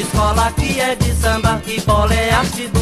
Escola 0.00 0.52
que 0.52 0.78
é 0.78 0.94
de 0.94 1.12
samba 1.12 1.60
e 1.66 1.80
bola 1.80 2.14
é 2.14 2.30
arte 2.30 2.68
do 2.68 2.74